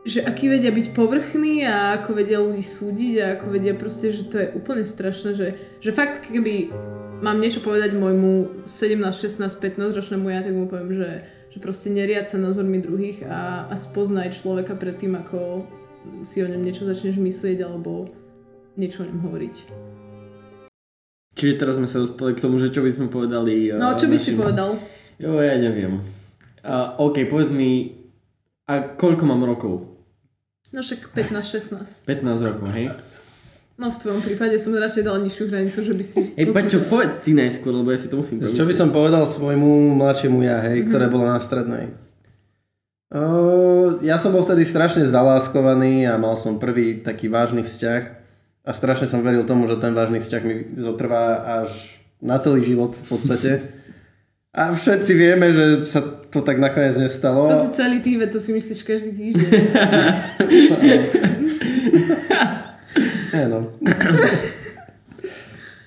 [0.05, 4.29] Že aký vedia byť povrchní a ako vedia ľudí súdiť a ako vedia proste, že
[4.29, 5.47] to je úplne strašné, že,
[5.81, 6.69] že fakt keby
[7.25, 11.11] mám niečo povedať môjmu 17, 16, 15 ročnému ja, tak mu poviem, že,
[11.49, 15.65] že proste neriať sa názormi druhých a, a spoznaj človeka pred tým, ako
[16.25, 18.09] si o ňom niečo začneš myslieť alebo
[18.75, 19.55] niečo o ňom hovoriť.
[21.35, 23.75] Čiže teraz sme sa dostali k tomu, že čo by sme povedali...
[23.75, 24.69] No uh, čo by si našim- povedal?
[25.19, 25.99] Jo, ja neviem.
[26.63, 27.91] Uh, OK, povedz mi,
[28.65, 29.99] a koľko mám rokov?
[30.71, 32.07] No však 15, 16.
[32.07, 32.95] 15 rokov, hej?
[33.75, 36.19] No v tvojom prípade som radšej dal nižšiu hranicu, že by si...
[36.39, 39.99] Hej, Paťo, povedz si najskôr, lebo ja si to musím Čo by som povedal svojmu
[39.99, 41.91] mladšiemu ja, hej, ktoré bolo na strednej?
[44.01, 48.01] Ja som bol vtedy strašne zaláskovaný a mal som prvý taký vážny vzťah
[48.65, 52.97] a strašne som veril tomu, že ten vážny vzťah mi zotrvá až na celý život
[52.97, 53.51] v podstate.
[54.55, 57.51] A všetci vieme, že sa to tak nakoniec nestalo.
[57.51, 59.51] To si celý ty, veď to si myslíš každý týždeň.
[63.35, 63.67] No.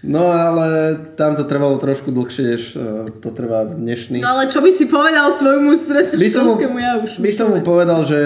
[0.08, 4.24] No ale tam to trvalo trošku dlhšie, než eh, to trvá v dnešný.
[4.24, 7.20] No ale čo by si povedal svojmu stredoškolskému ja už?
[7.20, 8.20] By som mu povedal, že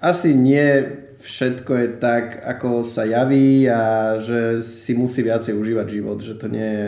[0.00, 0.88] asi nie
[1.20, 6.48] všetko je tak, ako sa javí a že si musí viacej užívať život, že to
[6.48, 6.86] nie je...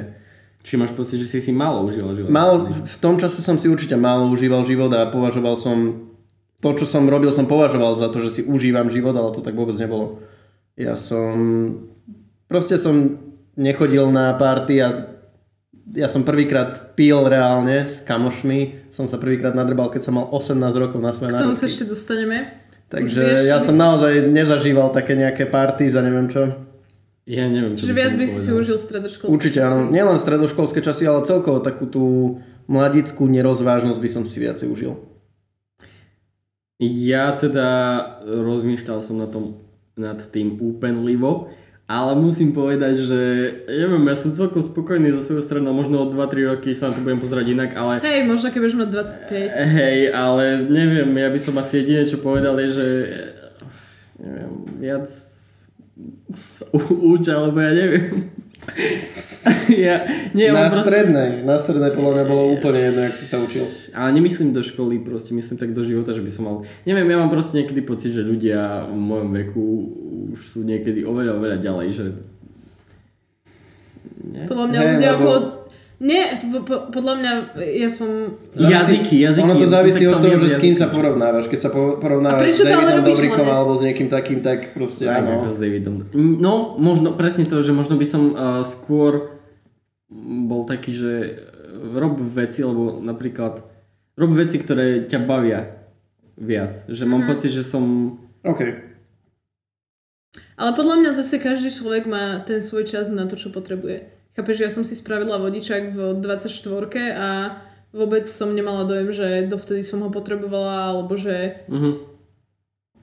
[0.60, 2.30] Či máš pocit, že si si málo užíval život?
[2.32, 6.08] Mal, v tom čase som si určite málo užíval život a považoval som...
[6.60, 9.56] To, čo som robil, som považoval za to, že si užívam život, ale to tak
[9.56, 10.24] vôbec nebolo.
[10.76, 11.36] Ja som...
[12.46, 13.29] Proste som
[13.61, 14.88] nechodil na party a
[15.90, 18.88] ja som prvýkrát pil reálne s kamošmi.
[18.88, 21.85] Som sa prvýkrát nadrbal, keď som mal 18 rokov na svoje K tomu sa ešte
[21.85, 22.57] dostaneme.
[22.87, 26.51] Takže vieš, ja som si- naozaj nezažíval také nejaké party za neviem čo.
[27.23, 29.66] Ja neviem, čo by viac by si si užil stredoškolské Určite časy.
[29.68, 29.87] áno.
[29.87, 32.05] Nielen stredoškolské časy, ale celkovo takú tú
[32.66, 34.99] mladickú nerozvážnosť by som si viacej užil.
[36.81, 37.68] Ja teda
[38.25, 39.61] rozmýšľal som na tom,
[39.94, 41.53] nad tým úpenlivo,
[41.90, 43.18] ale musím povedať, že
[43.66, 47.03] neviem, ja som celkom spokojný so svojou stranou, možno o 2-3 roky sa na to
[47.03, 48.88] budem pozerať inak, ale Hej, možno keď budeš mať
[49.26, 49.74] 25.
[49.74, 52.87] hej, ale neviem, ja by som asi jediné, čo povedal je, že
[54.22, 55.11] neviem, viac
[56.55, 58.31] sa u- uč, alebo ja neviem.
[59.87, 60.05] ja,
[60.37, 63.64] nie, na proste, strednej, na strednej podľa mňa bolo úplne jedno, jak si sa učil.
[63.96, 66.57] ale nemyslím do školy, proste myslím tak do života, že by som mal...
[66.85, 69.64] Neviem, ja mám proste niekedy pocit, že ľudia v mojom veku
[70.37, 72.07] už sú niekedy oveľa, oveľa ďalej, že...
[74.46, 75.60] Podľa mňa Hej, ľudia lebo- okolo...
[76.00, 77.32] Nie, po, po, podľa mňa
[77.76, 78.40] ja som...
[78.56, 79.44] Jazyky, jazyky.
[79.44, 81.52] Ono to závisí od toho, že s kým sa porovnávaš.
[81.52, 83.52] Keď sa porovnávaš s Davidom Dobrikom hlavne?
[83.52, 85.44] alebo s niekým takým, tak proste Aj áno.
[85.44, 86.08] s Davidom.
[86.16, 89.36] No, možno presne to, že možno by som uh, skôr
[90.48, 91.12] bol taký, že
[91.92, 93.60] rob veci, lebo napríklad
[94.16, 95.84] rob veci, ktoré ťa bavia
[96.40, 96.88] viac.
[96.88, 98.16] Že mám pocit, že som...
[98.40, 98.88] OK.
[100.56, 104.19] Ale podľa mňa zase každý človek má ten svoj čas na to, čo potrebuje.
[104.38, 106.46] Chápeš, že ja som si spravila vodičák v 24
[107.18, 107.58] a
[107.90, 112.06] vôbec som nemala dojem, že dovtedy som ho potrebovala, alebo že, Uh-huh.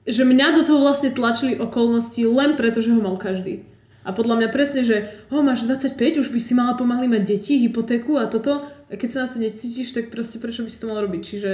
[0.08, 3.68] že mňa do toho vlastne tlačili okolnosti len preto, že ho mal každý.
[4.08, 7.60] A podľa mňa presne, že oh, máš 25, už by si mala pomaly mať deti,
[7.60, 8.64] hypotéku a toto.
[8.88, 11.22] A keď sa na to necítiš, tak proste prečo by si to mal robiť?
[11.28, 11.52] Čiže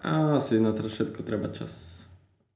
[0.00, 2.02] A asi na to všetko treba čas.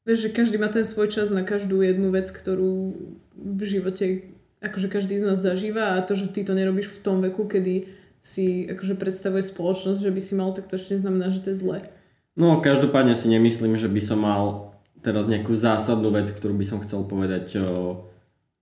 [0.09, 2.97] Vieš, že každý má ten svoj čas na každú jednu vec, ktorú
[3.37, 4.33] v živote
[4.67, 7.87] akože každý z nás zažíva a to, že ty to nerobíš v tom veku, kedy
[8.19, 11.63] si akože predstavuje spoločnosť, že by si mal, tak to ešte neznamená, že to je
[11.63, 11.79] zle.
[12.35, 16.79] No, každopádne si nemyslím, že by som mal teraz nejakú zásadnú vec, ktorú by som
[16.83, 18.11] chcel povedať o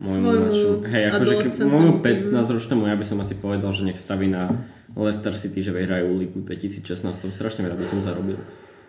[0.05, 0.77] môjmu mladšiemu.
[0.85, 2.31] Hej, akože môjmu týmu.
[2.35, 4.53] 15-ročnému ja by som asi povedal, že nech staví na
[4.93, 7.33] Leicester City, že vyhrajú Ligu 2016.
[7.33, 8.37] Strašne veľa by som zarobil.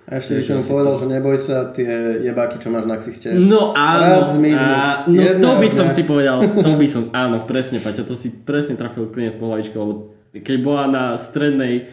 [0.06, 1.02] A ešte by som povedal, to.
[1.02, 3.34] že neboj sa tie jebáky, čo máš na ksichte.
[3.34, 4.62] No áno, Raz zmiznú.
[4.70, 5.78] a, no Jedna to by dňa.
[5.82, 9.50] som si povedal, to by som, áno, presne Paťa, to si presne trafil klinec po
[9.50, 11.90] hlavičke, lebo keď bola na strednej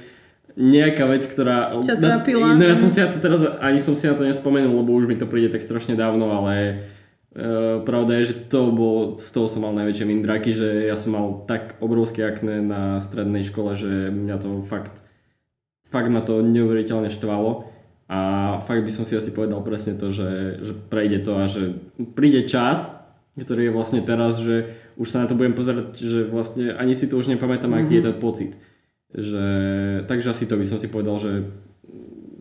[0.52, 1.72] nejaká vec, ktorá...
[1.80, 2.52] Ťa na- trápila?
[2.52, 5.08] No ja som si na to teraz, ani som si na to nespomenul, lebo už
[5.08, 6.84] mi to príde tak strašne dávno, ale
[7.32, 11.16] uh, pravda je, že to bolo, z toho som mal najväčšie mindráky, že ja som
[11.16, 15.00] mal tak obrovské akné na strednej škole, že mňa to fakt,
[15.88, 17.72] fakt ma to neuveriteľne štvalo.
[18.12, 18.18] A
[18.60, 21.80] fakt by som si asi povedal presne to, že, že prejde to a že
[22.12, 22.92] príde čas,
[23.40, 24.68] ktorý je vlastne teraz, že
[25.00, 27.88] už sa na to budem pozerať, že vlastne ani si to už nepamätám, mm-hmm.
[27.88, 28.52] aký je ten pocit.
[29.16, 29.46] Že,
[30.04, 31.48] takže asi to by som si povedal, že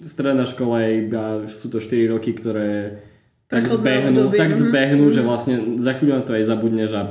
[0.03, 2.99] stredná škola je iba, sú to 4 roky, ktoré
[3.47, 4.59] tak zbehnú, obdobie, tak mhm.
[4.67, 7.03] zbehnú, že vlastne za chvíľu na to aj zabudneš a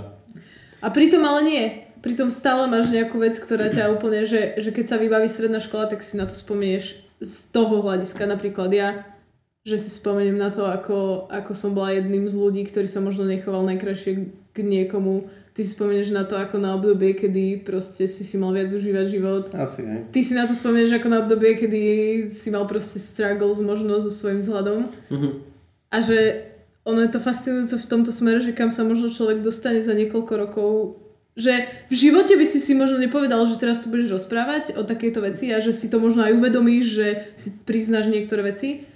[0.84, 1.64] A pritom ale nie.
[2.00, 5.88] Pritom stále máš nejakú vec, ktorá ťa úplne, že, že keď sa vybaví stredná škola,
[5.88, 8.24] tak si na to spomenieš z toho hľadiska.
[8.24, 9.04] Napríklad ja,
[9.62, 13.28] že si spomeniem na to, ako, ako som bola jedným z ľudí, ktorý sa možno
[13.28, 14.12] nechoval najkrajšie
[14.50, 15.28] k niekomu.
[15.52, 19.06] Ty si spomenieš na to ako na obdobie, kedy proste si si mal viac užívať
[19.10, 19.44] život.
[19.52, 20.00] Asi, hej.
[20.08, 21.82] Ty si na to spomenieš ako na obdobie, kedy
[22.32, 24.88] si mal proste struggles možno so svojím vzhľadom.
[25.12, 25.30] Mhm.
[25.90, 26.48] A že
[26.86, 30.32] ono je to fascinujúce v tomto smere, že kam sa možno človek dostane za niekoľko
[30.38, 30.70] rokov.
[31.38, 35.22] Že v živote by si si možno nepovedal, že teraz tu budeš rozprávať o takejto
[35.22, 37.06] veci a že si to možno aj uvedomíš, že
[37.38, 38.86] si priznáš niektoré veci.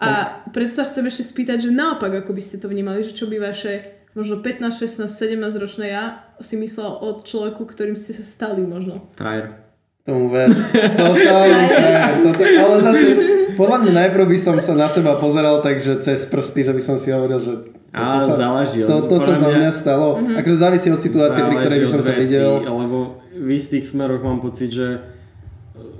[0.00, 3.28] A preto sa chcem ešte spýtať, že naopak, ako by ste to vnímali, že čo
[3.28, 8.24] by vaše možno 15, 16, 17 ročné ja si myslel o človeku, ktorým ste sa
[8.24, 9.12] stali možno.
[9.14, 9.69] frajer.
[10.10, 10.50] Tomu ver.
[10.90, 12.14] Totálne frajer.
[12.20, 13.06] Toto, ale zase,
[13.54, 16.98] podľa mňa najprv by som sa na seba pozeral takže cez prsty, že by som
[16.98, 17.52] si hovoril, že
[17.90, 18.82] A sa, záleží.
[18.82, 20.18] to, lebo to sa za mňa- stalo.
[20.18, 22.50] Akože závisí od situácie, pri ktorej by som sa videl.
[22.58, 22.98] Lebo
[23.30, 24.98] v istých smeroch mám pocit, že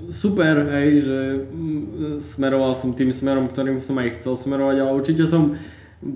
[0.07, 5.23] super, hej, že mm, smeroval som tým smerom, ktorým som aj chcel smerovať, ale určite
[5.23, 5.55] som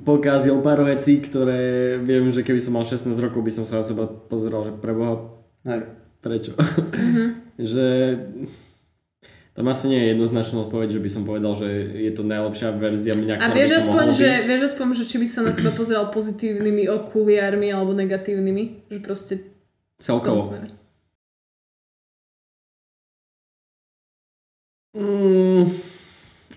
[0.03, 3.86] pokazil pár vecí, ktoré viem, že keby som mal 16 rokov, by som sa na
[3.86, 5.31] seba pozeral, že preboha,
[5.63, 5.88] Hej.
[6.19, 6.51] prečo?
[7.55, 8.17] že
[9.55, 13.15] tam asi nie je jednoznačná odpoveď, že by som povedal, že je to najlepšia verzia
[13.15, 16.91] mňa, A vieš aspoň, že, vieš aspoň, že či by sa na seba pozeral pozitívnymi
[16.91, 18.91] okuliármi alebo negatívnymi?
[18.91, 19.33] Že proste
[19.95, 20.51] Celkovo.
[24.95, 25.71] Mm,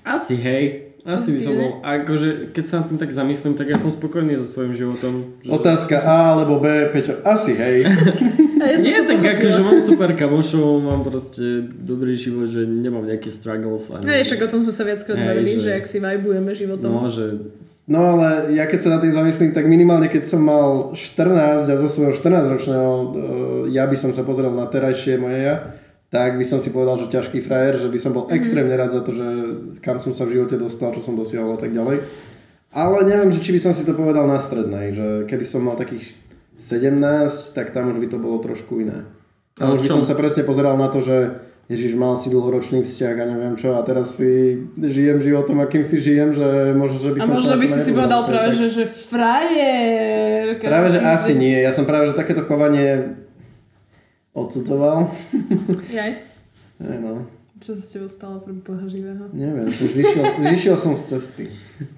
[0.03, 0.88] asi hej.
[1.09, 4.37] Asi by som bol, akože keď sa nad tým tak zamyslím, tak ja som spokojný
[4.37, 5.41] so svojím životom.
[5.41, 5.49] Že...
[5.57, 7.83] Otázka A alebo B, Peťo, asi hej.
[8.59, 13.31] Ja som Nie tak akože mám super kamošov, mám proste dobrý život, že nemám nejaké
[13.31, 13.89] struggles.
[13.95, 14.05] Ani...
[14.05, 16.91] Hej, však o tom sme sa viackrát Hej, bavili, že- že ak si vajbujeme životom.
[16.91, 17.39] No, že
[17.89, 21.75] No ale ja keď sa nad tým zamyslím, tak minimálne keď som mal 14 a
[21.81, 23.05] zo svojho 14-ročného e,
[23.73, 25.73] ja by som sa pozrel na terajšie moje ja,
[26.09, 29.03] tak by som si povedal, že ťažký frajer, že by som bol extrémne rád za
[29.05, 29.27] to, že
[29.85, 32.01] kam som sa v živote dostal, čo som dosiahol a tak ďalej.
[32.73, 35.77] Ale neviem, že či by som si to povedal na strednej, že keby som mal
[35.77, 36.17] takých
[36.57, 37.01] 17,
[37.53, 39.05] tak tam už by to bolo trošku iné.
[39.61, 43.15] Ale už by som sa presne pozeral na to, že Ježiš, mal si dlhoročný vzťah
[43.21, 47.19] a neviem čo a teraz si žijem životom, akým si žijem, že možno, že by
[47.21, 50.57] A som možno sa by si si povedal práve, tak- že, že frajer.
[50.65, 51.61] Práve, že asi nie.
[51.61, 53.21] Ja som práve, že takéto chovanie
[54.47, 55.11] odsudzoval.
[55.91, 56.13] Jaj.
[56.85, 57.27] Hej, no.
[57.59, 59.27] Čo sa s tebou stalo pre Boha živého?
[59.35, 61.45] Neviem, som zišiel, zišiel som z cesty.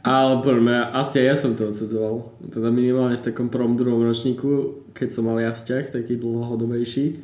[0.00, 2.33] Ale poďme, asi aj ja som to odsudzoval.
[2.48, 7.20] Teda minimálne v takom prvom druhom ročníku, keď som mal ja vzťah, taký dlhodobejší,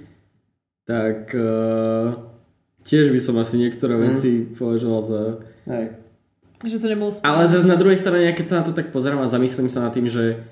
[0.84, 2.12] tak uh,
[2.84, 5.20] tiež by som asi niektoré veci považoval za...
[5.72, 5.84] Hej.
[6.60, 7.40] Že to nebolo správne.
[7.40, 9.88] Ale zase na druhej strane, ja keď sa na to tak pozerám a zamyslím sa
[9.88, 10.44] nad tým, že,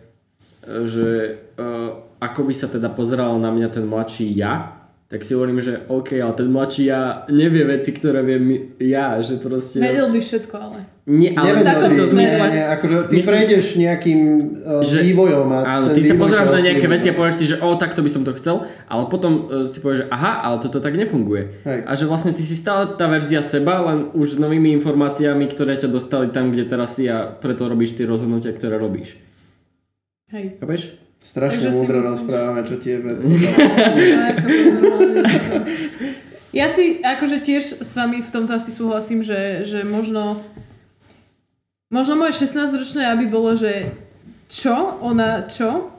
[0.85, 1.09] že
[1.55, 5.85] uh, ako by sa teda pozeral na mňa ten mladší ja, tak si hovorím, že
[5.87, 9.79] OK, ale ten mladší ja nevie veci, ktoré viem ja, že proste...
[9.79, 10.79] Vedel by všetko, ale...
[11.05, 12.45] Nie, ale Nevedel v takomto by- zmysle...
[12.49, 14.21] nie, akože ty Myslím- prejdeš nejakým
[14.65, 17.61] uh, Že- vývojom a Áno, ty sa pozeráš na nejaké veci a povieš si, že
[17.61, 20.81] o, takto by som to chcel, ale potom uh, si povieš, že aha, ale toto
[20.81, 21.61] tak nefunguje.
[21.69, 21.79] Hej.
[21.85, 25.77] A že vlastne ty si stále tá verzia seba, len už s novými informáciami, ktoré
[25.77, 29.21] ťa dostali tam, kde teraz si a preto robíš tie rozhodnutia, ktoré robíš.
[30.33, 30.57] Hej.
[30.61, 31.05] Chápeš?
[31.25, 33.33] Strašne Takže múdro rozprávame, čo tie veci.
[36.55, 40.39] Ja si akože tiež s vami v tomto asi súhlasím, že, že možno
[41.91, 43.91] možno moje 16-ročné aby bolo, že
[44.47, 45.03] čo?
[45.03, 45.91] Ona čo?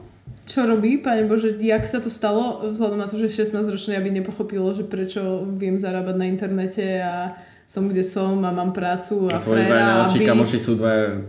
[0.48, 0.96] Čo robí?
[0.96, 2.72] Pane Bože, jak sa to stalo?
[2.72, 7.36] Vzhľadom na to, že 16-ročné aby nepochopilo, že prečo viem zarábať na internete a
[7.68, 10.56] som kde som a mám prácu a, A tvoji dvaja frajera a najlepší byť kamoši
[10.56, 11.20] sú dvaja...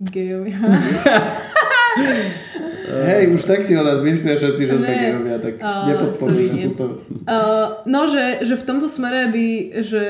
[0.00, 0.58] gejovia.
[2.86, 5.00] Hej, už tak si o nás myslia všetci, že sme Ne.
[5.02, 7.02] gejovia, tak A, nepodporujeme túto.
[7.26, 9.46] Uh, no, že, že v tomto smere by,
[9.82, 10.02] že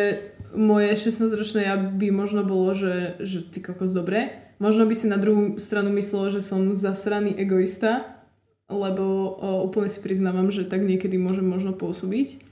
[0.52, 4.52] moje 16-ročné ja by možno bolo, že, že ty kokos dobre.
[4.60, 8.20] Možno by si na druhú stranu myslelo, že som zasraný egoista,
[8.68, 12.46] lebo uh, úplne si priznávam, že tak niekedy môžem možno pôsobiť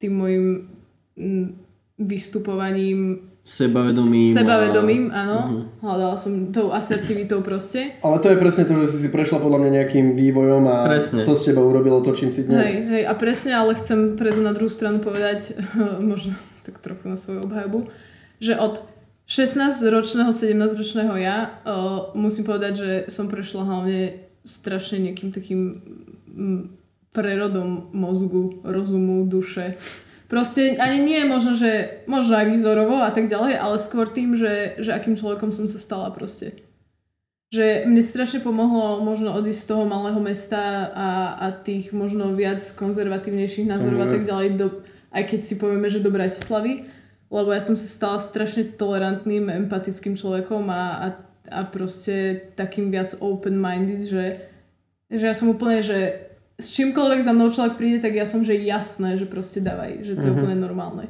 [0.00, 0.44] tým môjim
[1.14, 1.46] mm,
[2.00, 4.30] vystupovaním, Sebavedomým.
[4.30, 5.38] sebavedomím, a- áno.
[5.42, 5.62] Mhm.
[5.82, 7.98] Hľadala som tou asertivitou proste.
[7.98, 11.26] Ale to je presne to, že si si prešla podľa mňa nejakým vývojom a Presne.
[11.26, 12.62] to z teba urobilo to, čím si dnes.
[12.62, 15.58] Hej, hej, a presne, ale chcem preto na druhú stranu povedať,
[16.14, 17.90] možno tak trochu na svoju obhajobu,
[18.38, 18.86] že od
[19.26, 25.60] 16-ročného, 17-ročného ja uh, musím povedať, že som prešla hlavne strašne nejakým takým
[26.26, 26.62] mm,
[27.10, 29.74] prerodom mozgu, rozumu, duše.
[30.30, 31.70] Proste ani nie je možno, že
[32.06, 35.74] možno aj výzorovo a tak ďalej, ale skôr tým, že, že akým človekom som sa
[35.74, 36.54] stala proste.
[37.50, 42.62] Že mne strašne pomohlo možno odísť z toho malého mesta a, a tých možno viac
[42.62, 44.66] konzervatívnejších názorov a tak ďalej, do,
[45.10, 46.86] aj keď si povieme, že do Bratislavy,
[47.26, 51.06] lebo ja som sa stala strašne tolerantným, empatickým človekom a, a,
[51.50, 54.46] a proste takým viac open-minded, že,
[55.10, 56.29] že ja som úplne, že
[56.60, 60.12] s čímkoľvek za mnou človek príde, tak ja som, že jasné, že proste dávaj, že
[60.14, 60.36] to je Mhm.
[60.36, 61.04] úplne normálne.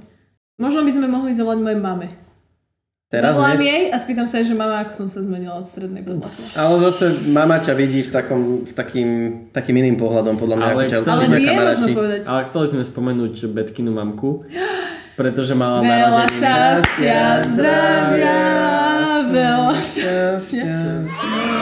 [0.57, 2.09] Možno by sme mohli zavolať mojej mame.
[3.09, 3.67] Teraz Zavolám hneď?
[3.67, 6.75] jej a spýtam sa jej, že mama, ako som sa zmenila od strednej podľa Ale
[6.87, 9.09] zase mama ťa vidí v takom, v takým,
[9.51, 12.21] takým iným pohľadom, podľa mňa, Ale ako ťa chceli Ale sme vie možno povedať.
[12.23, 14.47] Ale chceli sme spomenúť Betkinu mamku,
[15.19, 18.39] pretože mala Veľa šťastia, zdravia,
[19.27, 21.60] veľa šťastia.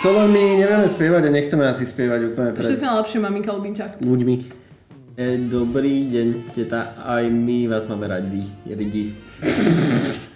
[0.00, 3.86] To len my nevieme spievať a nechceme asi spievať úplne pred Všetko najlepšie, maminka Lubinča.
[4.00, 4.34] ľuďmi.
[5.20, 6.96] E, dobrý deň, teta.
[6.96, 8.48] Aj my vás máme radi.
[8.64, 9.12] Ridi.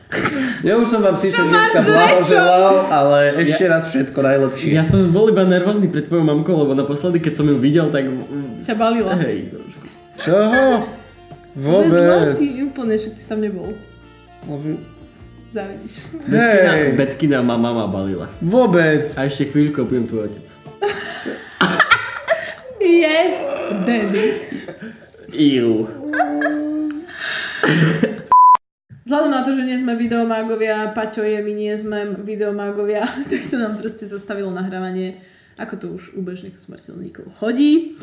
[0.62, 4.70] Ja už som vám síce dneska blahoželal, ale ešte raz všetko najlepšie.
[4.70, 8.06] Ja som bol iba nervózny pred tvojou mamkou, lebo naposledy, keď som ju videl, tak...
[8.62, 9.18] Ťa balila.
[9.18, 9.84] Hej, trošku.
[10.22, 10.86] Čoho?
[11.58, 12.38] Vôbec.
[12.38, 13.74] Ty úplne, však ty tam nebol.
[14.46, 14.93] Závidíš.
[15.54, 18.26] Hej, Betkina ma mama balila.
[18.42, 19.06] vôbec.
[19.14, 20.46] A ešte chvíľku budem tvoj otec.
[22.82, 23.54] Yes,
[23.86, 24.26] daddy.
[25.30, 25.86] Iu.
[29.06, 33.62] Vzhľadom na to, že nie sme videomágovia, Paťo je, my nie sme videomágovia, tak sa
[33.62, 35.22] nám proste zastavilo nahrávanie,
[35.54, 37.94] ako to už u bežných smrteľníkov chodí.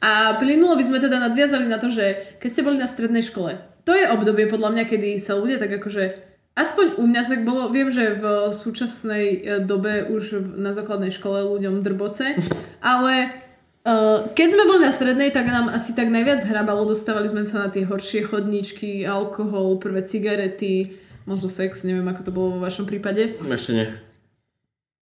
[0.00, 3.60] A plynulo by sme teda nadviazali na to, že keď ste boli na strednej škole,
[3.84, 7.66] to je obdobie podľa mňa, kedy sa ľudia tak akože Aspoň u mňa tak bolo,
[7.74, 12.38] viem, že v súčasnej e, dobe už na základnej škole ľuďom drboce,
[12.82, 13.44] ale
[13.84, 17.60] Uh, keď sme boli na strednej, tak nám asi tak najviac hrabalo, dostávali sme sa
[17.60, 20.96] na tie horšie chodníčky, alkohol, prvé cigarety,
[21.28, 23.36] možno sex, neviem ako to bolo vo vašom prípade.
[23.44, 23.92] Ešte nie.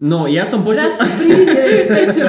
[0.03, 0.83] No, ja som počul...
[0.83, 2.27] Raz príde, Peťo,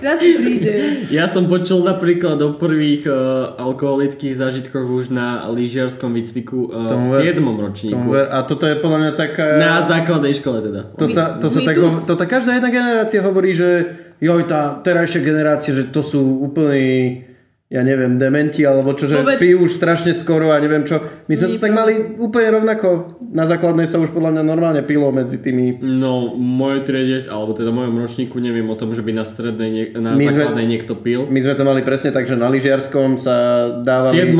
[0.00, 1.04] raz príde.
[1.12, 7.12] Ja som počul napríklad o prvých uh, alkoholických zážitkoch už na lyžiarskom výcviku uh, v
[7.12, 7.44] ver- 7.
[7.44, 8.08] ročníku.
[8.08, 9.44] Ver- A toto je podľa mňa taká...
[9.60, 10.88] Na základnej škole teda.
[10.96, 15.20] To sa, to sa tak, to tak každá jedna generácia hovorí, že joj, tá terajšia
[15.20, 17.28] generácia, že to sú úplní
[17.72, 19.40] ja neviem, dementi alebo čo, že Vôbec.
[19.40, 21.00] pijú už strašne skoro a neviem čo.
[21.24, 21.80] My sme to Nie, tak pravda.
[21.80, 22.88] mali úplne rovnako.
[23.32, 27.50] Na základnej sa už podľa mňa normálne pilo medzi tými No, v mojej triede, alebo
[27.50, 30.66] teda v mojom ročníku neviem o tom, že by na strednej, na My sme- základnej
[30.68, 31.24] niekto pil.
[31.26, 33.36] My sme to mali presne tak, že na lyžiarskom sa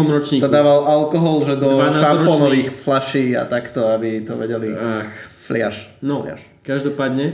[0.07, 0.39] ročníku.
[0.39, 5.09] sa dával alkohol, že do 12 šampónových flaší a takto, aby to vedeli Ach,
[5.41, 5.89] fliaš.
[5.99, 6.45] no, fliaš.
[6.63, 7.33] každopádne,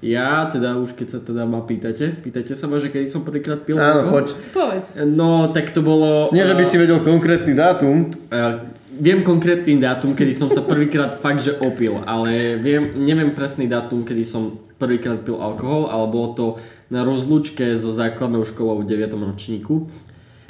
[0.00, 3.60] ja teda už keď sa teda ma pýtate, pýtate sa ma, že kedy som prvýkrát
[3.68, 4.24] pil Áno, alkohol?
[4.24, 4.28] poď.
[4.52, 4.88] Povedz.
[5.04, 6.32] No, tak to bolo...
[6.32, 8.08] Nie, že by eh, si vedel konkrétny dátum.
[8.32, 8.64] Uh,
[8.96, 14.04] viem konkrétny dátum, kedy som sa prvýkrát fakt, že opil, ale viem, neviem presný dátum,
[14.04, 16.46] kedy som prvýkrát pil alkohol, ale bolo to
[16.88, 19.12] na rozlúčke so základnou školou v 9.
[19.14, 19.88] ročníku.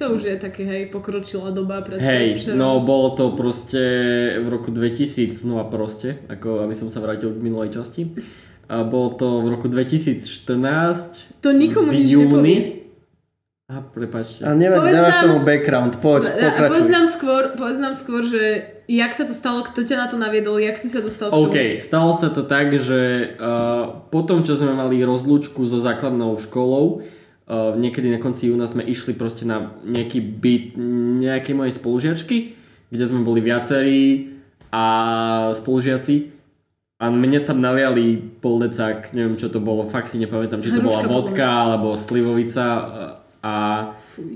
[0.01, 3.83] To už je také, hej, pokročilá doba pred Hej, pred no bolo to proste
[4.41, 8.09] v roku 2000, znova proste, ako aby som sa vrátil k minulej časti.
[8.71, 12.57] A bolo to v roku 2014 To nikomu v nič júni.
[13.71, 14.43] A prepáčte.
[14.43, 16.71] A nevadí, Povedz nemáš nám- tomu background, poď, pokračuj.
[16.75, 18.43] Povedz nám skôr, povedz nám skôr, že
[18.91, 21.47] jak sa to stalo, kto ťa na to naviedol, jak si sa dostal k tomu.
[21.47, 26.35] OK, stalo sa to tak, že uh, po tom, čo sme mali rozlúčku so základnou
[26.35, 30.75] školou, uh, niekedy na konci júna sme išli proste na nejaký byt
[31.23, 32.37] nejakej mojej spolužiačky,
[32.91, 34.35] kde sme boli viacerí
[34.75, 34.85] a
[35.55, 36.40] spolužiaci
[37.01, 40.85] a mne tam naliali pol decák, neviem čo to bolo, fakt si nepamätám, či to
[40.85, 42.65] bola Hruška vodka alebo slivovica
[43.41, 43.55] a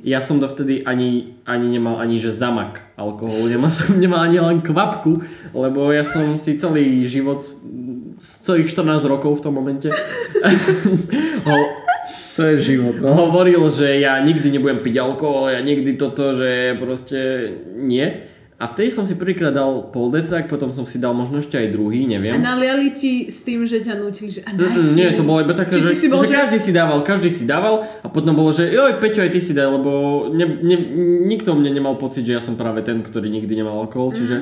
[0.00, 4.64] ja som dovtedy ani, ani nemal ani že zamak alkoholu, nemal som nemal ani len
[4.64, 5.20] kvapku,
[5.52, 7.44] lebo ja som si celý život,
[8.16, 9.92] celých 14 rokov v tom momente
[11.46, 11.56] ho,
[12.34, 13.12] To je život, no.
[13.28, 18.33] hovoril, že ja nikdy nebudem piť alkohol, ja nikdy toto, že proste nie.
[18.64, 21.68] A vtedy som si prvýkrát dal pol decák, potom som si dal možno ešte aj
[21.68, 22.32] druhý, A neviem.
[22.34, 24.88] naliali ti s tým, že ťa nutili, že a daj Mm, si.
[24.94, 27.44] Nie, to bolo iba také, že, si bol, že že- každý si dával, každý si
[27.44, 29.90] dával a potom bolo, že joj, Peťo, aj ty si daj, lebo
[30.30, 30.76] ne, ne,
[31.22, 34.16] nikto mne nemal pocit, že ja som práve ten, ktorý nikdy nemal alkohol, Mhm.
[34.16, 34.36] čiže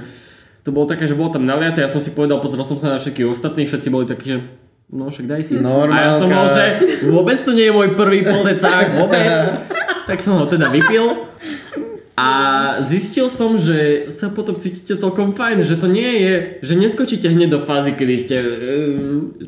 [0.61, 3.03] to bolo také, že bolo tam naliaté, ja som si povedal, pozrel som sa na
[3.03, 4.39] všetkých ostatných, všetci boli takí, že
[4.89, 5.59] no však daj si.
[5.59, 5.91] Normálka.
[5.91, 6.65] A ja som bol, že
[7.09, 9.35] vôbec to nie je môj prvý poldecák, vôbec.
[10.07, 11.32] tak som ho teda vypil.
[12.23, 12.31] A
[12.79, 17.59] zistil som, že sa potom cítite celkom fajn, že to nie je, že neskočíte hneď
[17.59, 18.49] do fázy, kedy ste uh,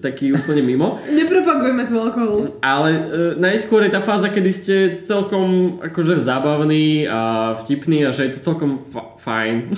[0.02, 2.58] taký úplne mimo, Nepropagujeme tu alkohol.
[2.58, 3.04] ale uh,
[3.38, 8.40] najskôr je tá fáza, kedy ste celkom akože zábavný a vtipný a že je to
[8.42, 9.70] celkom fa- fajn.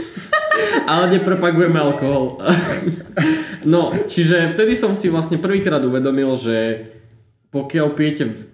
[0.90, 2.40] ale nepropagujeme alkohol.
[3.68, 6.88] no, čiže vtedy som si vlastne prvýkrát uvedomil, že
[7.52, 8.53] pokiaľ pijete v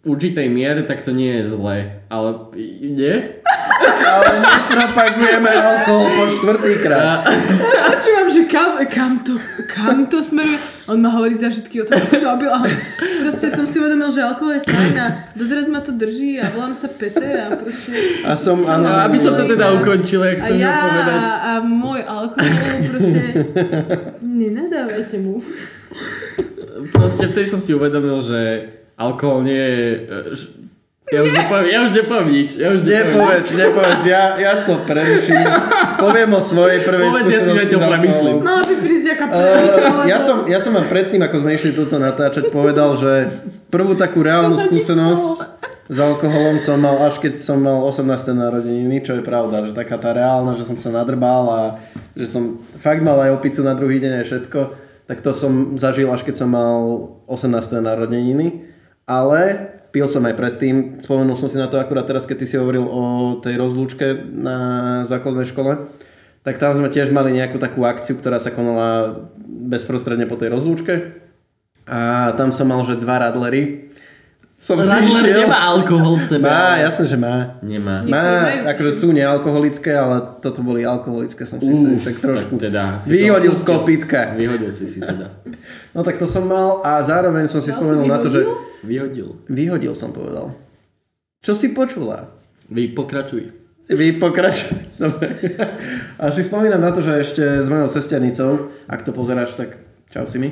[0.00, 2.00] určitej miere, tak to nie je zlé.
[2.08, 2.48] Ale
[2.80, 3.36] nie?
[4.00, 7.28] Ale nepropagujeme alkohol po štvrtýkrát.
[7.84, 10.56] Počúvam, že kam, kam, to, kam to smeruje.
[10.88, 12.72] On má hovoriť za všetky o tom, ako sa opil, ale
[13.20, 15.06] proste som si uvedomil, že alkohol je fajn a
[15.36, 17.92] doteraz ma to drží a volám sa Peter a proste...
[18.24, 21.20] A som, Som- áno, No, aby som to teda ukončil, jak A chcem ja povedať.
[21.28, 22.56] a môj alkohol
[22.88, 23.20] proste...
[24.22, 25.44] Nenadávajte mu.
[26.88, 28.40] Proste vtedy som si uvedomil, že
[28.98, 29.80] alkohol nie je...
[30.04, 30.66] e,
[31.08, 32.50] Ja už nepoviem, ja už nepoviem nič.
[32.60, 35.40] Ja už nepoviem Nepovedz, nepovedz, ja, ja to preruším.
[35.96, 37.92] Poviem o svojej prvej Povedz, ja si skúsenosti zatiaľ s alkoholom.
[37.96, 38.36] premyslím.
[38.44, 41.96] Mala by prísť nejaká Uh, ja, som, ja som vám predtým, ako sme išli toto
[41.96, 43.12] natáčať, povedal, že
[43.72, 45.56] prvú takú reálnu skúsenosť
[45.88, 48.04] s alkoholom som mal až keď som mal 18.
[48.36, 51.60] narodeniny, čo je pravda, že taká tá reálna, že som sa nadrbal a
[52.12, 54.60] že som fakt mal aj opicu na druhý deň aj všetko,
[55.08, 57.48] tak to som zažil až keď som mal 18.
[57.80, 58.67] narodeniny,
[59.08, 62.60] ale pil som aj predtým, spomenul som si na to akurát teraz, keď ty si
[62.60, 63.02] hovoril o
[63.40, 64.58] tej rozlúčke na
[65.08, 65.88] základnej škole,
[66.44, 69.16] tak tam sme tiež mali nejakú takú akciu, ktorá sa konala
[69.48, 71.24] bezprostredne po tej rozlúčke.
[71.88, 73.87] A tam som mal, že dva radlery.
[74.58, 75.46] Som si išiel.
[75.46, 76.50] nemá alkohol v sebe.
[76.50, 77.62] Má, jasné, že má.
[77.62, 78.02] Nemá.
[78.02, 82.98] Má, akože sú nealkoholické, ale toto boli alkoholické, som si vtedy tak trošku tak teda
[83.06, 84.34] vyhodil z kopítka.
[84.34, 85.30] Vyhodil si si teda.
[85.94, 88.42] No tak to som mal a zároveň som si si spomenul na to, že
[88.82, 88.82] vyhodil?
[88.82, 89.28] Vyhodil.
[89.46, 90.50] vyhodil som povedal.
[91.38, 92.34] Čo si počula?
[92.66, 93.54] Vy pokračuj.
[93.88, 94.74] Vy pokračuj.
[95.02, 95.38] Dobre.
[96.18, 99.78] A si spomínam na to, že ešte s mojou cestianicou, ak to pozeráš, tak
[100.10, 100.50] čau si mi.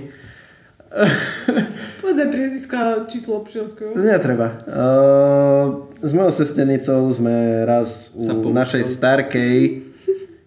[2.00, 3.92] Povedz aj priezvisko a číslo občianského.
[3.98, 4.62] Netreba.
[4.64, 9.56] Uh, s mojou sesternicou sme raz u Sa našej starkej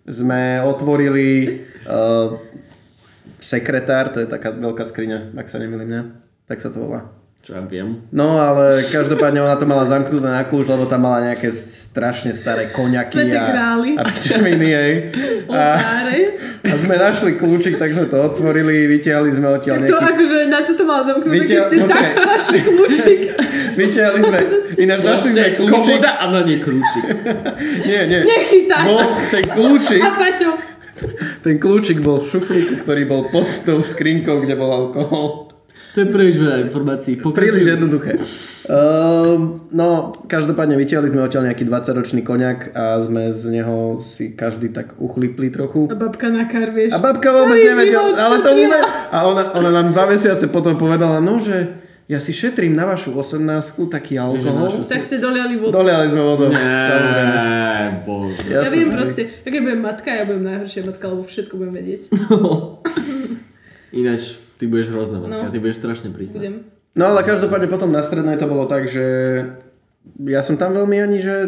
[0.09, 2.39] sme otvorili uh,
[3.37, 6.01] sekretár, to je taká veľká skriňa, ak sa nemýlim, ne?
[6.49, 7.18] Tak sa to volá.
[7.39, 8.03] Čo ja viem.
[8.11, 12.67] No ale každopádne ona to mala zamknuté na kľúč, lebo tam mala nejaké strašne staré
[12.67, 13.89] koňaky Sveté a, krály.
[13.95, 14.93] a pičoviny jej.
[15.47, 15.63] A,
[16.61, 20.11] a sme našli kľúčik, tak sme to otvorili, vytiahli sme odtiaľ Tak to nejaký...
[20.13, 21.95] akože, na čo to malo zamknúť, keď Vytiaľ- ste počkaj.
[22.03, 23.19] takto našli kľúčik.
[23.73, 24.39] Vytiahli sme,
[24.77, 25.71] ináč našli sme kľúčik.
[25.71, 27.03] komoda a na nej kľúčik.
[27.89, 28.19] Nie, nie.
[28.21, 28.83] Nechytaj.
[28.83, 28.99] Bol
[29.31, 30.49] ten kľúčik, A Paťo,
[31.39, 35.48] ten kľúčik bol v šuflíku, ktorý bol pod tou skrinkou, kde bol alkohol.
[35.89, 37.17] To je príliš veľa informácií.
[37.17, 38.21] Príliš jednoduché.
[38.69, 44.69] Um, no, každopádne vytiahli sme odtiaľ nejaký 20-ročný koniak a sme z neho si každý
[44.69, 45.89] tak uchlipli trochu.
[45.89, 46.93] a babka na kar, vieš.
[46.93, 48.85] A babka vôbec nevedela, ale to vôbec...
[49.09, 53.13] A ona, ona nám dva mesiace potom povedala, no, že ja si šetrím na vašu
[53.13, 53.41] 18
[53.89, 54.69] taký alkohol.
[54.69, 55.73] našu- Tak ste doliali vodu.
[55.73, 57.37] Doliali sme vodu, samozrejme.
[58.05, 58.45] Bože.
[58.45, 61.73] Ja Jasné, viem proste, ja keď budem matka, ja budem najhoršia matka, lebo všetko budem
[61.73, 62.01] vedieť.
[64.01, 65.49] Ináč, ty budeš hrozná matka, No.
[65.49, 66.37] ty budeš strašne prísna.
[66.37, 66.67] Budem.
[66.91, 69.05] No ale každopádne potom na strednej to bolo tak, že
[70.21, 71.47] ja som tam veľmi ani že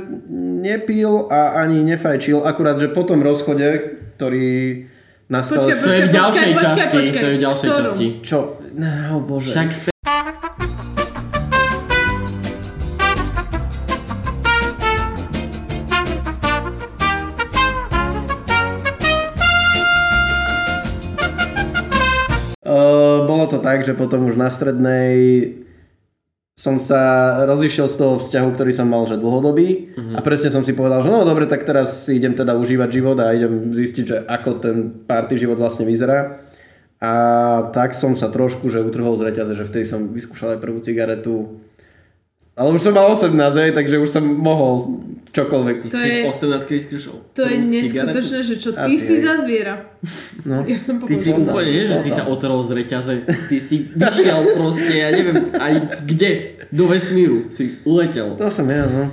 [0.62, 3.68] nepil a ani nefajčil, akurát, že po tom rozchode,
[4.16, 4.86] ktorý
[5.28, 5.60] nastal...
[5.60, 7.12] Počkaj, To je v Počkaj, ďalšej počkaj, počkaj, časti, počkaj.
[7.14, 7.86] to je v ďalšej Ktorom?
[7.86, 8.08] časti.
[8.22, 8.40] Čo?
[8.74, 9.50] No, bože.
[9.50, 9.70] Však
[23.62, 25.16] tak, že potom už na strednej
[26.58, 30.14] som sa rozišiel z toho vzťahu, ktorý som mal, že dlhodobý Mhm.
[30.14, 33.18] a presne som si povedal, že no dobre, tak teraz si idem teda užívať život
[33.18, 36.38] a idem zistiť, že ako ten party život vlastne vyzerá.
[37.02, 37.14] A
[37.74, 41.58] tak som sa trošku, že utrhol z reťaze, že vtedy som vyskúšal aj prvú cigaretu.
[42.62, 45.02] Ale už som mal 18, hej, takže už som mohol
[45.32, 45.76] čokoľvek.
[45.82, 47.18] Ty To si je- v 18 vyskúšal.
[47.34, 49.24] To je neskutočné, že čo ty Asi, si hej.
[49.26, 49.76] za zviera.
[50.46, 50.62] No.
[50.66, 53.14] Ja som Ty si úplne, nie, že si sa otrhol z reťaze.
[53.26, 55.74] Ty si vyšiel proste, ja neviem, aj
[56.06, 56.32] kde,
[56.70, 58.38] do vesmíru si uletel.
[58.38, 59.10] To som ja, no.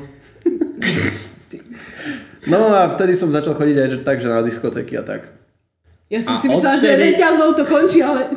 [2.44, 5.28] No a vtedy som začal chodiť aj že- tak, že na diskotéky a tak.
[6.08, 8.32] Ja som A si myslela, že odvtedy- reťazou to končí, ale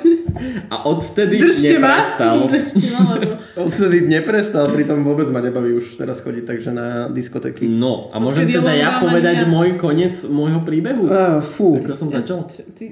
[0.68, 1.96] A odvtedy držte ma.
[1.96, 2.36] neprestal.
[2.44, 3.32] Držte ma, lebo...
[3.64, 7.72] Odtedy neprestal, pritom vôbec ma nebaví už teraz chodiť takže na diskotéky.
[7.72, 9.52] No, a môžem teda ja povedať mania.
[9.56, 11.08] môj koniec môjho príbehu?
[11.08, 11.80] Uh, fú.
[11.80, 12.44] Ako som začal?
[12.76, 12.86] Ty...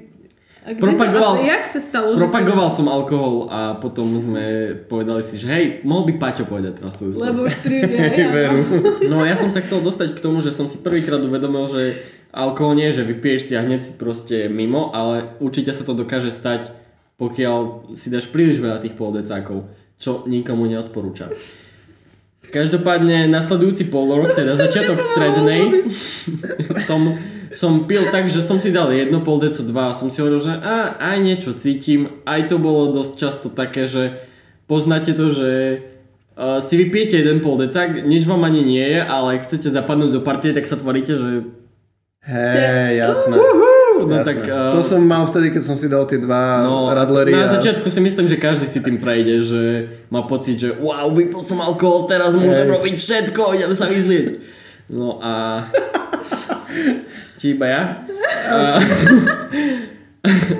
[0.60, 5.20] A kde Propagoval to, som- jak sa stalo, Propagoval som alkohol a potom sme povedali
[5.20, 7.20] si, že hej, mohol by Paťo povedať teraz svoju že...
[7.20, 8.28] Lebo už príde aj ja.
[8.28, 8.60] Veru.
[9.08, 11.82] No ja som sa chcel dostať k tomu, že som si prvýkrát uvedomil, že
[12.30, 16.30] alkohol nie, že vypiješ si a hneď si proste mimo, ale určite sa to dokáže
[16.30, 16.70] stať,
[17.18, 19.68] pokiaľ si dáš príliš veľa tých poldecákov,
[20.00, 21.34] čo nikomu neodporúča.
[22.50, 25.86] Každopádne nasledujúci pol rok, teda začiatok strednej,
[26.88, 27.14] som,
[27.54, 30.42] som pil tak, že som si dal jedno pol deco, dva a som si hovoril,
[30.42, 32.10] že a, aj niečo cítim.
[32.26, 34.18] Aj to bolo dosť často také, že
[34.66, 35.50] poznáte to, že
[36.34, 40.20] uh, si vypijete jeden pol decák, nič vám ani nie je, ale chcete zapadnúť do
[40.24, 41.46] partie, tak sa tvoríte, že
[42.20, 43.32] Hej, jasné.
[43.32, 44.24] no jasné.
[44.28, 44.38] tak...
[44.44, 47.32] Uh, To som mal vtedy, keď som si dal tie dva No, radlery.
[47.32, 47.52] na a...
[47.56, 49.62] začiatku si myslím, že každý si tým prejde, že
[50.12, 52.72] má pocit, že wow, vypil som alkohol, teraz môžem Hej.
[52.76, 54.34] robiť všetko, idem sa vyzliecť.
[54.92, 55.64] No a...
[57.40, 57.82] Či iba ja?
[58.52, 58.56] A...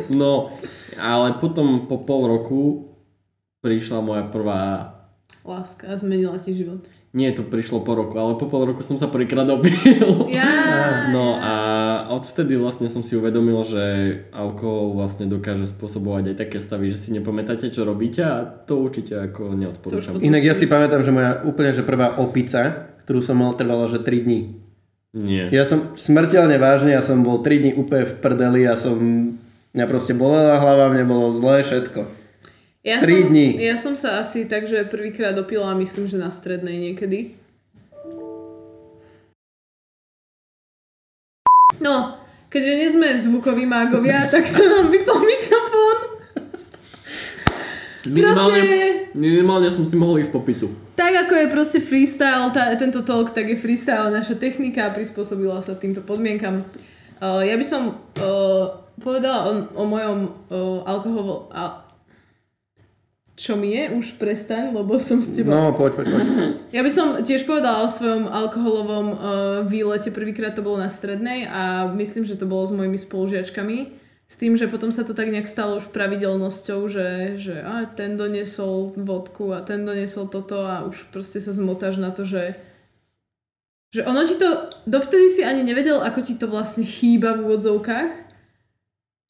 [0.21, 0.57] no,
[0.97, 2.89] ale potom po pol roku
[3.61, 4.97] prišla moja prvá...
[5.45, 6.89] Láska a zmenila ti život.
[7.11, 9.75] Nie, to prišlo po roku, ale po pol roku som sa prvýkrát opil.
[10.31, 11.11] Ja.
[11.11, 11.55] No a
[12.15, 13.83] odvtedy vlastne som si uvedomil, že
[14.31, 19.19] alkohol vlastne dokáže spôsobovať aj také stavy, že si nepamätáte, čo robíte a to určite
[19.19, 20.23] ako neodporúčam.
[20.23, 23.99] Inak ja si pamätám, že moja úplne že prvá opica, ktorú som mal, trvala, že
[23.99, 24.41] 3 dní.
[25.11, 25.51] Nie.
[25.51, 28.95] Ja som smrteľne vážne, ja som bol 3 dní úplne v prdeli, ja som...
[29.71, 32.20] Mňa proste bolela hlava, mne bolo zlé všetko.
[32.81, 33.61] Ja Tri som, dni.
[33.61, 37.37] Ja som sa asi takže prvýkrát opila, myslím, že na strednej niekedy.
[41.77, 42.17] No,
[42.49, 45.99] keďže nie sme zvukoví mágovia, tak sa nám vypol mikrofón.
[48.01, 50.73] Minimálne, Proste- minimálne som si mohol ísť po pizzu.
[50.97, 55.77] Tak ako je proste freestyle, tá, tento talk, tak je freestyle naša technika prispôsobila sa
[55.77, 56.65] týmto podmienkam.
[57.21, 58.73] Uh, ja by som uh,
[59.05, 61.53] povedala o, o mojom uh, alkohol...
[61.53, 61.90] A,
[63.41, 63.89] čo mi je?
[63.97, 65.57] Už prestaň, lebo som s tebou...
[65.57, 66.27] No, poď, poď, poď.
[66.77, 69.17] Ja by som tiež povedala o svojom alkoholovom uh,
[69.65, 70.13] výlete.
[70.13, 73.97] Prvýkrát to bolo na strednej a myslím, že to bolo s mojimi spolužiačkami.
[74.31, 78.15] S tým, že potom sa to tak nejak stalo už pravidelnosťou, že, že a, ten
[78.15, 82.61] doniesol vodku a ten doniesol toto a už proste sa zmotáš na to, že
[83.91, 88.30] že ono ti to, dovtedy si ani nevedel, ako ti to vlastne chýba v úvodzovkách.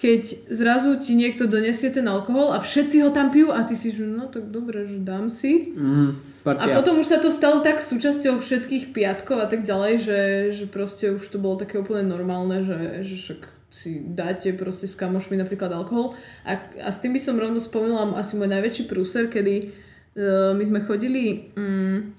[0.01, 3.93] Keď zrazu ti niekto donesie ten alkohol a všetci ho tam pijú a ty si,
[3.93, 5.77] že no tak dobre, že dám si.
[5.77, 6.17] Mm,
[6.57, 10.21] A potom už sa to stalo tak súčasťou všetkých piatkov a tak ďalej, že,
[10.57, 14.97] že proste už to bolo také úplne normálne, že, že však si dáte proste s
[14.97, 16.17] kamošmi napríklad alkohol.
[16.49, 20.65] A, a s tým by som rovno spomínala asi môj najväčší prúser, kedy uh, my
[20.65, 22.17] sme chodili um,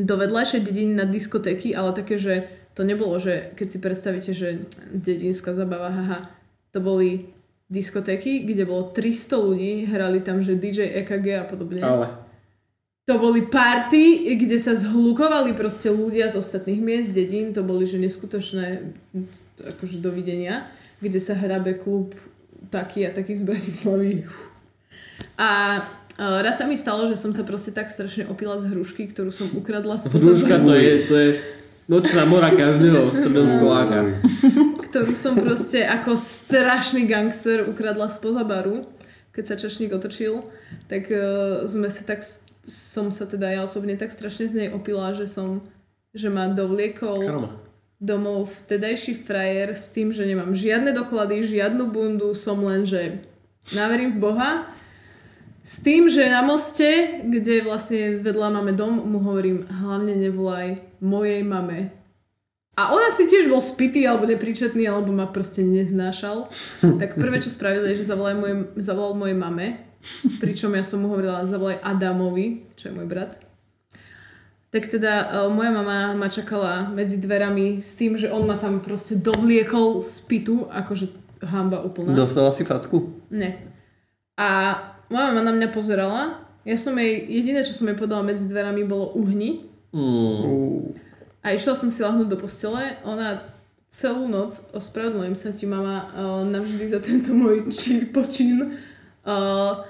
[0.00, 4.64] do vedľajšej dediny na diskotéky, ale také, že to nebolo, že keď si predstavíte, že
[4.90, 6.24] dedinská zabava, haha,
[6.74, 7.30] to boli
[7.70, 11.80] diskotéky, kde bolo 300 ľudí, hrali tam, že DJ EKG a podobne.
[11.80, 12.06] Ale.
[13.04, 18.00] To boli party, kde sa zhlukovali proste ľudia z ostatných miest, dedín, to boli že
[18.00, 18.90] neskutočné
[19.76, 20.66] akože dovidenia,
[20.98, 22.16] kde sa hrabe klub
[22.72, 24.24] taký a taký z Bratislavy.
[25.36, 29.12] A uh, raz sa mi stalo, že som sa proste tak strašne opila z hrušky,
[29.12, 31.28] ktorú som ukradla z Hruška to je, to je
[31.86, 34.00] nočná mora každého stredoškoláka.
[34.94, 38.86] ktorú som proste ako strašný gangster ukradla spoza baru,
[39.34, 40.46] keď sa čašník otočil,
[40.86, 42.22] tak uh, sme sa tak
[42.62, 45.66] som sa teda ja osobne tak strašne z nej opila, že som,
[46.14, 47.50] že ma dovliekol Karma.
[47.98, 53.18] domov vtedajší frajer s tým, že nemám žiadne doklady, žiadnu bundu, som len, že
[53.74, 54.50] naverím v Boha.
[55.66, 61.42] S tým, že na moste, kde vlastne vedľa máme dom, mu hovorím, hlavne nevolaj mojej
[61.42, 62.03] mame.
[62.74, 66.50] A ona si tiež bol spitý alebo nepríčetný, alebo ma proste neznášal.
[67.00, 69.66] Tak prvé, čo spravili, je, že zavolal, moje, zavolal mojej mame,
[70.42, 73.38] pričom ja som mu hovorila, zavolaj Adamovi, čo je môj brat.
[74.74, 78.82] Tak teda uh, moja mama ma čakala medzi dverami s tým, že on ma tam
[78.82, 81.14] proste dovliekol z pitu, akože
[81.46, 82.10] hamba úplná.
[82.10, 83.22] Dostala si facku?
[83.30, 83.70] Ne.
[84.34, 84.74] A
[85.14, 88.82] moja mama na mňa pozerala, ja som jej, jediné, čo som jej podala medzi dverami,
[88.82, 89.62] bolo uhni.
[89.94, 91.03] Mm.
[91.44, 93.44] A išla som si lahnúť do postele, ona
[93.92, 98.74] celú noc, ospravedlňujem sa ti mama uh, navždy za tento môj či, počin,
[99.22, 99.84] uh,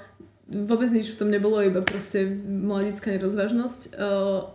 [0.45, 3.97] vôbec nič v tom nebolo, iba proste mladická nerozvážnosť.
[3.97, 4.51] Uh,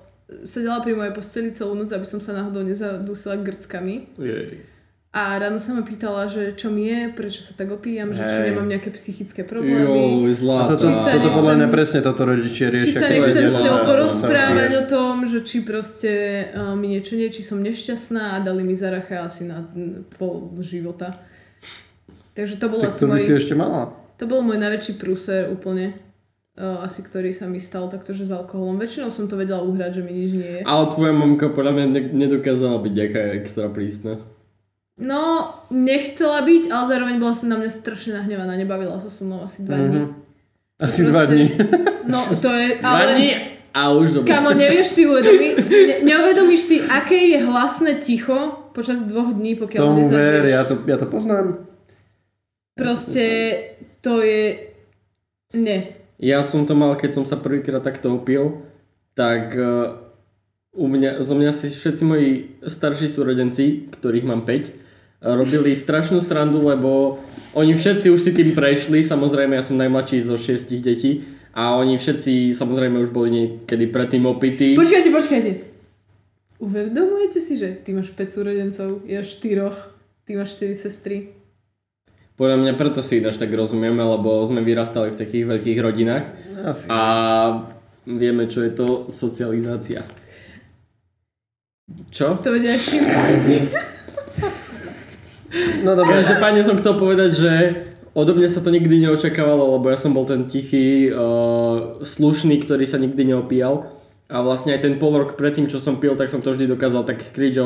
[0.46, 4.06] sedela pri mojej posteli celú noc, aby som sa náhodou nezadusila grckami.
[4.14, 4.62] Jej.
[5.10, 8.38] A ráno sa ma pýtala, že čo mi je, prečo sa tak opíjam, že či
[8.46, 9.82] nemám nejaké psychické problémy.
[9.82, 10.58] Joj, A zlá.
[10.70, 12.86] toto, Či sa toto podľa nechcem- mňa presne toto rodičia riešia.
[12.86, 16.12] Či sa nechcem s že- ňou porozprávať o tom, že či proste
[16.48, 19.66] uh, mi niečo nie, či som nešťastná a dali mi zaracha asi na
[20.14, 21.18] pol života.
[22.32, 23.90] Takže to bol Tak to by môj, si ešte mala.
[24.14, 25.98] to bol môj najväčší prúser úplne.
[26.54, 28.76] Uh, asi ktorý sa mi stal takto, že s alkoholom.
[28.76, 30.62] Väčšinou som to vedela uhrať, že mi nič nie je.
[30.62, 34.22] Ale tvoja mamka podľa mňa ne- nedokázala byť nejaká extra prísna.
[35.00, 38.52] No, nechcela byť, ale zároveň bola sa na mňa strašne nahnevaná.
[38.52, 40.04] Nebavila sa so mnou asi dva dní.
[40.04, 40.08] Mhm.
[40.80, 41.46] Asi dva Proste- dní.
[42.08, 42.66] No, to je...
[42.80, 43.12] Dva Ale...
[43.16, 43.30] dní
[43.70, 44.28] a už dobre.
[44.34, 48.34] Kamo, nevieš si uvedomiť, ne, neuvedomíš si, aké je hlasné ticho
[48.74, 50.26] počas dvoch dní, pokiaľ Tomu nezažiješ.
[50.26, 51.46] ver, ja to, ja to poznám.
[52.74, 53.24] Proste
[54.02, 54.74] to je...
[55.54, 55.94] Ne.
[56.18, 58.62] Ja som to mal, keď som sa prvýkrát takto opil,
[59.14, 60.02] tak uh,
[60.74, 62.30] u mňa, zo mňa si všetci moji
[62.66, 64.89] starší súrodenci, ktorých mám 5,
[65.20, 67.20] robili strašnú srandu, lebo
[67.52, 72.00] oni všetci už si tým prešli, samozrejme ja som najmladší zo šiestich detí a oni
[72.00, 74.78] všetci samozrejme už boli niekedy predtým opití.
[74.78, 75.50] Počkajte, počkajte.
[76.60, 81.16] Uvedomujete si, že ty máš 5 súrodencov, ja 4, ty máš 4 sestry.
[82.40, 86.24] Podľa mňa preto si ináč tak rozumieme, lebo sme vyrastali v takých veľkých rodinách
[86.64, 86.88] Asi.
[86.88, 87.00] a
[88.08, 90.00] vieme, čo je to socializácia.
[92.08, 92.40] Čo?
[92.40, 92.72] To vedia.
[95.82, 96.22] No dobre.
[96.22, 97.52] Každopádne som chcel povedať, že
[98.14, 102.86] odo mňa sa to nikdy neočakávalo, lebo ja som bol ten tichý, uh, slušný, ktorý
[102.86, 103.90] sa nikdy neopíjal.
[104.30, 107.02] A vlastne aj ten pol rok predtým, čo som pil, tak som to vždy dokázal
[107.02, 107.62] tak skryť, že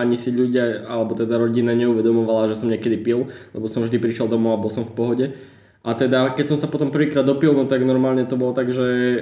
[0.00, 4.24] ani si ľudia, alebo teda rodina neuvedomovala, že som niekedy pil, lebo som vždy prišiel
[4.24, 5.26] domov a bol som v pohode.
[5.84, 8.80] A teda, keď som sa potom prvýkrát dopil, no tak normálne to bolo tak, že
[8.80, 9.18] e,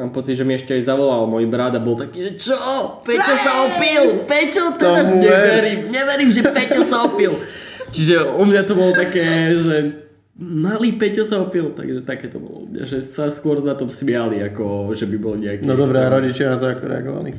[0.00, 2.56] mám pocit, že mi ešte aj zavolal môj brat a bol taký, že čo?
[3.04, 4.24] Peťo sa opil!
[4.24, 7.36] Peťo, teda neverím, neverím, že Peťo sa opil.
[7.92, 9.76] Čiže u mňa to bolo také, že
[10.40, 12.64] malý Peťo sa opil, takže také to bolo.
[12.72, 15.68] Že sa skôr na tom smiali, ako že by bol nejaký...
[15.68, 17.36] No dobré, a rodičia na to ako reagovali?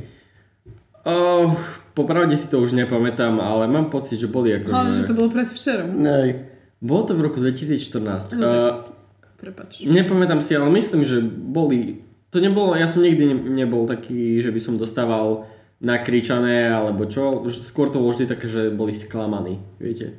[1.02, 1.50] Oh,
[1.98, 4.70] popravde si to už nepamätám, ale mám pocit, že boli ako...
[4.70, 5.10] Hlavne, že že...
[5.10, 5.98] to bolo predvčerom.
[5.98, 6.49] Nej.
[6.80, 8.32] Bolo to v roku 2014.
[8.32, 8.88] No, tak-
[9.36, 9.80] Prepač.
[9.80, 12.00] nepamätám si, ale myslím, že boli...
[12.28, 15.48] To nebolo, ja som nikdy ne- nebol taký, že by som dostával
[15.80, 17.42] nakričané alebo čo.
[17.48, 20.14] Skôr to bolo vždy také, že boli sklamaní, viete.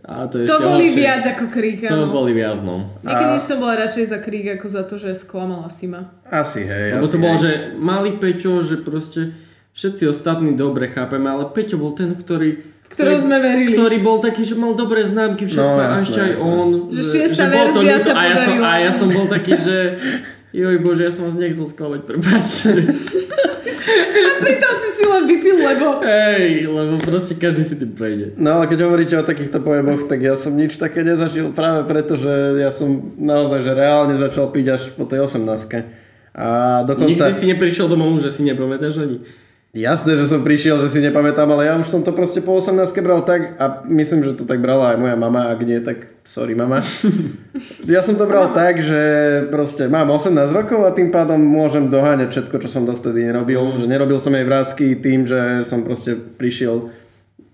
[0.00, 0.98] A to, je To ešte boli horšie.
[0.98, 2.10] viac ako krík, To áno.
[2.10, 2.84] boli viac, no.
[3.00, 6.12] Niekedy som bola radšej za krík ako za to, že sklamala si ma.
[6.26, 6.92] Asi, hej.
[6.94, 7.42] Lebo asi, to bolo, hej.
[7.42, 9.32] že malý Peťo, že proste
[9.72, 12.60] všetci ostatní dobre chápeme, ale Peťo bol ten, ktorý
[12.94, 13.74] Ktorého sme verili.
[13.74, 16.68] Ktorý bol taký, že mal dobré známky, všetko, No, a ešte aj on.
[16.94, 19.76] Že šiesta verzia sa a ja, som, a ja som bol taký, že
[20.54, 22.70] joj bože, ja som vás nechcel sklamať, prepáčte.
[24.14, 25.98] A pritom si si len vypil, lebo...
[26.00, 28.38] Hej, lebo proste každý si tým prejde.
[28.38, 32.14] No ale keď hovoríte o takýchto pojeboch, tak ja som nič také nezažil práve preto,
[32.14, 35.42] že ja som naozaj že reálne začal piť až po tej 18
[36.38, 36.46] A
[36.86, 37.26] dokonca...
[37.26, 39.18] Nikdy si neprišiel domov, že si nepamätáš ani.
[39.74, 42.78] Jasné, že som prišiel, že si nepamätám, ale ja už som to proste po 18
[43.02, 46.54] bral tak a myslím, že to tak brala aj moja mama, ak nie, tak sorry
[46.54, 46.78] mama.
[47.90, 49.02] ja som to bral tak, že
[49.50, 53.74] proste mám 18 rokov a tým pádom môžem doháňať všetko, čo som dovtedy nerobil.
[53.74, 56.94] Že nerobil som jej vrázky tým, že som proste prišiel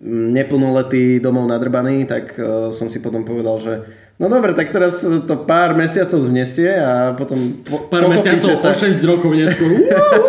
[0.04, 3.72] mm, neplnoletý domov nadrbaný, tak uh, som si potom povedal, že
[4.20, 8.72] no dobre, tak teraz to pár mesiacov znesie a potom po, Pár mesiacov, že o
[8.76, 9.72] 6 rokov neskôr.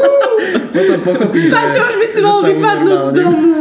[0.75, 3.51] potom pochopíš, že- Paťo, už by si sa vypadnúť z domu.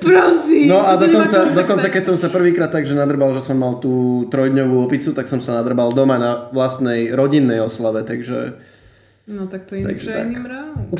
[0.00, 0.72] Prosím.
[0.72, 4.26] No a dokonca, dokonca keď som sa prvýkrát tak, že nadrbal, že som mal tú
[4.32, 8.56] trojdňovú opicu, tak som sa nadrbal doma na vlastnej rodinnej oslave, takže...
[9.30, 10.90] No tak to inak, že nemrám.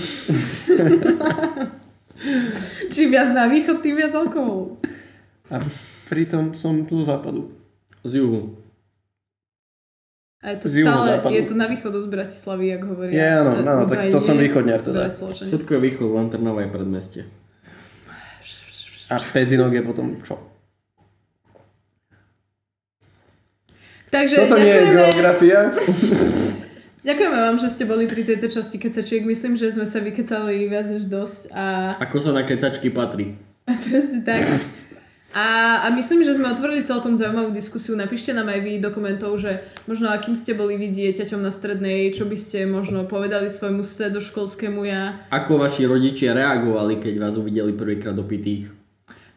[2.92, 4.76] Čím viac na východ, tým viac alkoholu.
[5.50, 5.58] A
[6.10, 7.54] pritom som zo západu.
[8.02, 8.58] Z juhu.
[10.42, 11.32] A je to Z stále, juhozápadu.
[11.36, 13.12] je to na východ od Bratislavy, jak hovoria.
[13.14, 15.06] Je, áno, áno, tak to som východniar teda.
[15.12, 17.22] Všetko je východ, len Trnava je predmestie.
[19.12, 20.40] A Pezinok je potom čo?
[24.10, 25.58] Takže Toto nie je geografia.
[27.08, 29.22] ďakujeme vám, že ste boli pri tejto časti kecačiek.
[29.22, 33.38] Myslím, že sme sa vykecali viac než dosť a Ako sa na kecačky patrí.
[33.86, 34.42] presne tak.
[35.30, 37.94] A, a myslím, že sme otvorili celkom zaujímavú diskusiu.
[37.94, 42.10] Napíšte nám aj vy do komentov, že možno akým ste boli vy dieťaťom na strednej,
[42.10, 45.22] čo by ste možno povedali svojmu stredoškolskému ja.
[45.30, 48.74] Ako vaši rodičia reagovali, keď vás uvideli prvýkrát opitých?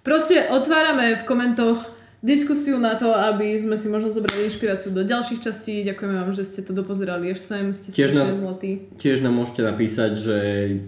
[0.01, 5.43] Proste otvárame v komentoch diskusiu na to, aby sme si možno zobrali inšpiráciu do ďalších
[5.43, 5.83] častí.
[5.83, 8.87] Ďakujeme vám, že ste to dopozerali až sem, ste Tiež nás- zlatí.
[8.95, 10.37] Tiež nám môžete napísať, že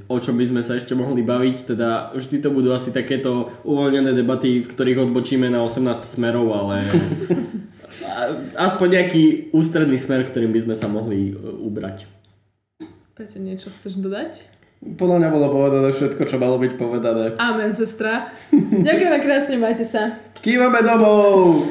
[0.07, 4.15] o čom by sme sa ešte mohli baviť, teda vždy to budú asi takéto uvoľnené
[4.15, 6.87] debaty, v ktorých odbočíme na 18 smerov, ale
[8.55, 12.07] aspoň nejaký ústredný smer, ktorým by sme sa mohli e, ubrať.
[13.15, 14.54] Peťo, niečo chceš dodať?
[14.83, 17.39] Podľa mňa bolo povedané všetko, čo malo byť povedané.
[17.39, 18.29] Amen, sestra.
[18.87, 20.19] Ďakujeme krásne, majte sa.
[20.43, 21.65] Kývame domov!